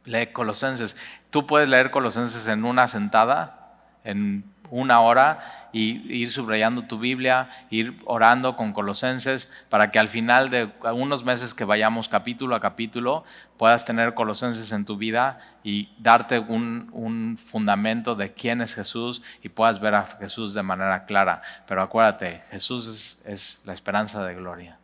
lee 0.04 0.28
Colosenses. 0.32 0.96
Tú 1.30 1.46
puedes 1.46 1.68
leer 1.68 1.90
Colosenses 1.90 2.46
en 2.46 2.64
una 2.64 2.88
sentada, 2.88 3.76
en 4.04 4.44
una 4.72 5.00
hora, 5.00 5.68
y 5.70 6.00
ir 6.10 6.30
subrayando 6.30 6.84
tu 6.84 6.98
Biblia, 6.98 7.50
ir 7.68 8.00
orando 8.06 8.56
con 8.56 8.72
Colosenses, 8.72 9.50
para 9.68 9.90
que 9.90 9.98
al 9.98 10.08
final 10.08 10.48
de 10.48 10.72
unos 10.94 11.24
meses 11.24 11.52
que 11.52 11.64
vayamos 11.64 12.08
capítulo 12.08 12.54
a 12.54 12.60
capítulo, 12.60 13.24
puedas 13.58 13.84
tener 13.84 14.14
Colosenses 14.14 14.72
en 14.72 14.86
tu 14.86 14.96
vida 14.96 15.38
y 15.62 15.90
darte 15.98 16.38
un, 16.38 16.88
un 16.92 17.36
fundamento 17.36 18.14
de 18.14 18.32
quién 18.32 18.62
es 18.62 18.74
Jesús 18.74 19.22
y 19.42 19.50
puedas 19.50 19.78
ver 19.78 19.94
a 19.94 20.06
Jesús 20.06 20.54
de 20.54 20.62
manera 20.62 21.04
clara. 21.04 21.42
Pero 21.66 21.82
acuérdate, 21.82 22.42
Jesús 22.50 22.86
es, 22.86 23.22
es 23.26 23.62
la 23.66 23.74
esperanza 23.74 24.24
de 24.24 24.34
gloria. 24.34 24.78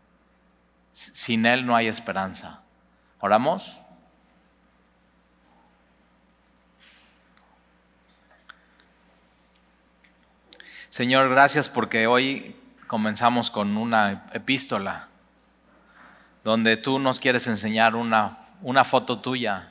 Sin 0.93 1.47
Él 1.47 1.65
no 1.65 1.75
hay 1.75 1.87
esperanza. 1.87 2.61
¿Oramos? 3.21 3.81
Señor, 10.91 11.29
gracias 11.29 11.69
porque 11.69 12.07
hoy 12.07 12.57
comenzamos 12.87 13.51
con 13.51 13.77
una 13.77 14.25
epístola 14.33 15.09
donde 16.45 16.79
tú 16.79 16.99
nos 16.99 17.21
quieres 17.21 17.47
enseñar 17.47 17.95
una, 17.95 18.39
una 18.63 18.85
foto 18.85 19.19
tuya 19.19 19.71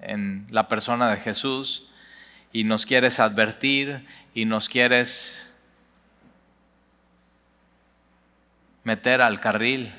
en 0.00 0.46
la 0.48 0.66
persona 0.66 1.10
de 1.10 1.18
Jesús 1.18 1.90
y 2.50 2.64
nos 2.64 2.86
quieres 2.86 3.20
advertir 3.20 4.06
y 4.34 4.46
nos 4.46 4.70
quieres 4.70 5.52
meter 8.84 9.20
al 9.20 9.40
carril. 9.40 9.92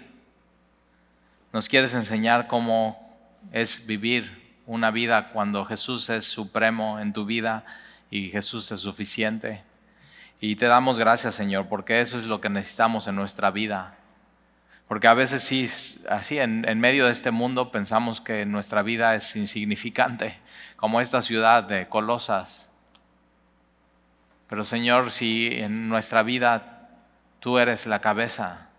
Nos 1.54 1.70
quieres 1.70 1.94
enseñar 1.94 2.48
cómo 2.48 3.16
es 3.52 3.86
vivir 3.86 4.58
una 4.66 4.90
vida 4.90 5.30
cuando 5.30 5.64
Jesús 5.64 6.10
es 6.10 6.26
supremo 6.26 7.00
en 7.00 7.14
tu 7.14 7.24
vida 7.26 7.64
y 8.10 8.30
Jesús 8.30 8.72
es 8.72 8.80
suficiente. 8.80 9.64
Y 10.40 10.58
te 10.58 10.66
damos 10.68 11.00
gracias, 11.00 11.36
Señor, 11.36 11.68
porque 11.68 12.02
eso 12.02 12.18
es 12.18 12.26
lo 12.26 12.42
que 12.42 12.50
necesitamos 12.50 13.08
en 13.08 13.16
nuestra 13.16 13.52
vida. 13.52 13.98
Porque 14.88 15.08
a 15.08 15.14
veces 15.14 15.44
sí, 15.44 15.68
así 16.10 16.40
en, 16.40 16.68
en, 16.68 16.80
medio 16.80 17.06
de 17.06 17.12
este 17.12 17.32
mundo 17.32 17.72
pensamos 17.72 18.22
que 18.22 18.46
nuestra 18.46 18.84
vida 18.84 19.16
es 19.16 19.36
insignificante, 19.36 20.38
como 20.76 21.02
esta 21.02 21.22
ciudad 21.22 21.64
de 21.64 21.88
Colosas. 21.88 22.70
Pero 24.48 24.64
Señor, 24.64 25.12
si 25.12 25.48
en 25.52 25.90
nuestra 25.90 26.22
vida 26.22 26.90
tú 27.40 27.58
eres 27.58 27.88
la 27.88 28.00
cabeza 28.00 28.70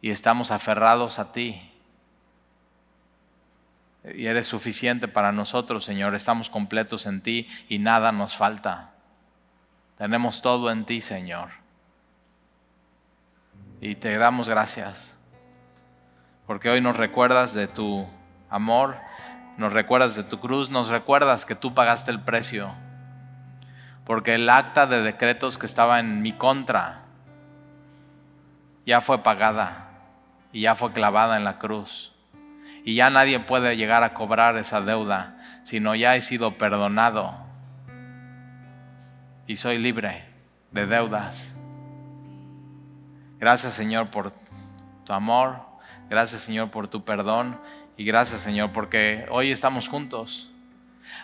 y 0.00 0.10
estamos 0.10 0.50
aferrados 0.50 1.18
a 1.18 1.32
ti, 1.32 1.70
y 4.12 4.26
eres 4.26 4.46
suficiente 4.46 5.08
para 5.08 5.32
nosotros, 5.32 5.84
Señor, 5.84 6.14
estamos 6.14 6.50
completos 6.50 7.06
en 7.06 7.22
ti 7.22 7.48
y 7.68 7.78
nada 7.78 8.12
nos 8.12 8.36
falta. 8.36 8.93
Tenemos 10.04 10.42
todo 10.42 10.70
en 10.70 10.84
ti, 10.84 11.00
Señor. 11.00 11.48
Y 13.80 13.94
te 13.94 14.18
damos 14.18 14.50
gracias. 14.50 15.16
Porque 16.46 16.68
hoy 16.68 16.82
nos 16.82 16.98
recuerdas 16.98 17.54
de 17.54 17.68
tu 17.68 18.06
amor, 18.50 18.98
nos 19.56 19.72
recuerdas 19.72 20.14
de 20.14 20.22
tu 20.22 20.40
cruz, 20.40 20.68
nos 20.68 20.88
recuerdas 20.88 21.46
que 21.46 21.54
tú 21.54 21.72
pagaste 21.72 22.10
el 22.10 22.20
precio. 22.20 22.74
Porque 24.04 24.34
el 24.34 24.50
acta 24.50 24.86
de 24.86 25.00
decretos 25.00 25.56
que 25.56 25.64
estaba 25.64 26.00
en 26.00 26.20
mi 26.20 26.32
contra 26.32 27.04
ya 28.84 29.00
fue 29.00 29.22
pagada 29.22 29.88
y 30.52 30.60
ya 30.60 30.74
fue 30.74 30.92
clavada 30.92 31.38
en 31.38 31.44
la 31.44 31.56
cruz. 31.56 32.12
Y 32.84 32.94
ya 32.94 33.08
nadie 33.08 33.40
puede 33.40 33.78
llegar 33.78 34.04
a 34.04 34.12
cobrar 34.12 34.58
esa 34.58 34.82
deuda, 34.82 35.38
sino 35.62 35.94
ya 35.94 36.14
he 36.14 36.20
sido 36.20 36.58
perdonado 36.58 37.53
y 39.46 39.56
soy 39.56 39.78
libre 39.78 40.24
de 40.70 40.86
deudas. 40.86 41.54
Gracias 43.38 43.74
Señor 43.74 44.08
por 44.08 44.32
tu 45.04 45.12
amor, 45.12 45.60
gracias 46.08 46.42
Señor 46.42 46.70
por 46.70 46.88
tu 46.88 47.04
perdón 47.04 47.58
y 47.96 48.04
gracias 48.04 48.40
Señor 48.40 48.72
porque 48.72 49.26
hoy 49.30 49.50
estamos 49.50 49.88
juntos. 49.88 50.50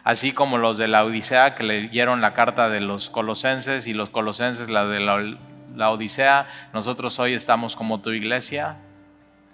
Así 0.05 0.33
como 0.33 0.59
los 0.59 0.77
de 0.77 0.89
la 0.89 1.05
Odisea 1.05 1.55
que 1.55 1.65
leyeron 1.65 2.21
la 2.21 2.35
carta 2.35 2.69
de 2.69 2.81
los 2.81 3.09
colosenses 3.09 3.87
y 3.87 3.95
los 3.95 4.11
colosenses 4.11 4.69
la 4.69 4.85
de 4.85 5.01
la, 5.01 5.91
Odisea, 5.91 6.47
nosotros 6.75 7.19
hoy 7.19 7.33
estamos 7.33 7.75
como 7.77 8.01
tu 8.01 8.11
iglesia, 8.11 8.77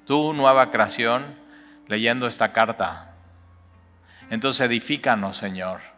tu 0.07 0.33
nueva 0.33 0.71
creación, 0.71 1.37
leyendo 1.87 2.27
esta 2.27 2.53
carta. 2.53 3.13
Entonces 4.29 4.67
edifícanos 4.67 5.37
Señor 5.37 5.96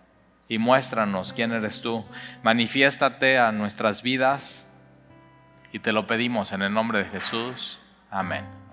y 0.49 0.59
muéstranos 0.59 1.33
quién 1.33 1.53
eres 1.53 1.81
tú. 1.81 2.05
Manifiéstate 2.43 3.39
a 3.39 3.53
nuestras 3.53 4.03
vidas 4.03 4.67
y 5.73 5.81
te 5.81 5.93
lo 5.93 6.07
pedimos 6.07 6.53
en 6.53 6.63
el 6.63 6.73
nombre 6.73 7.01
de 7.01 7.05
Jesús. 7.05 7.79
Amén. 8.11 8.68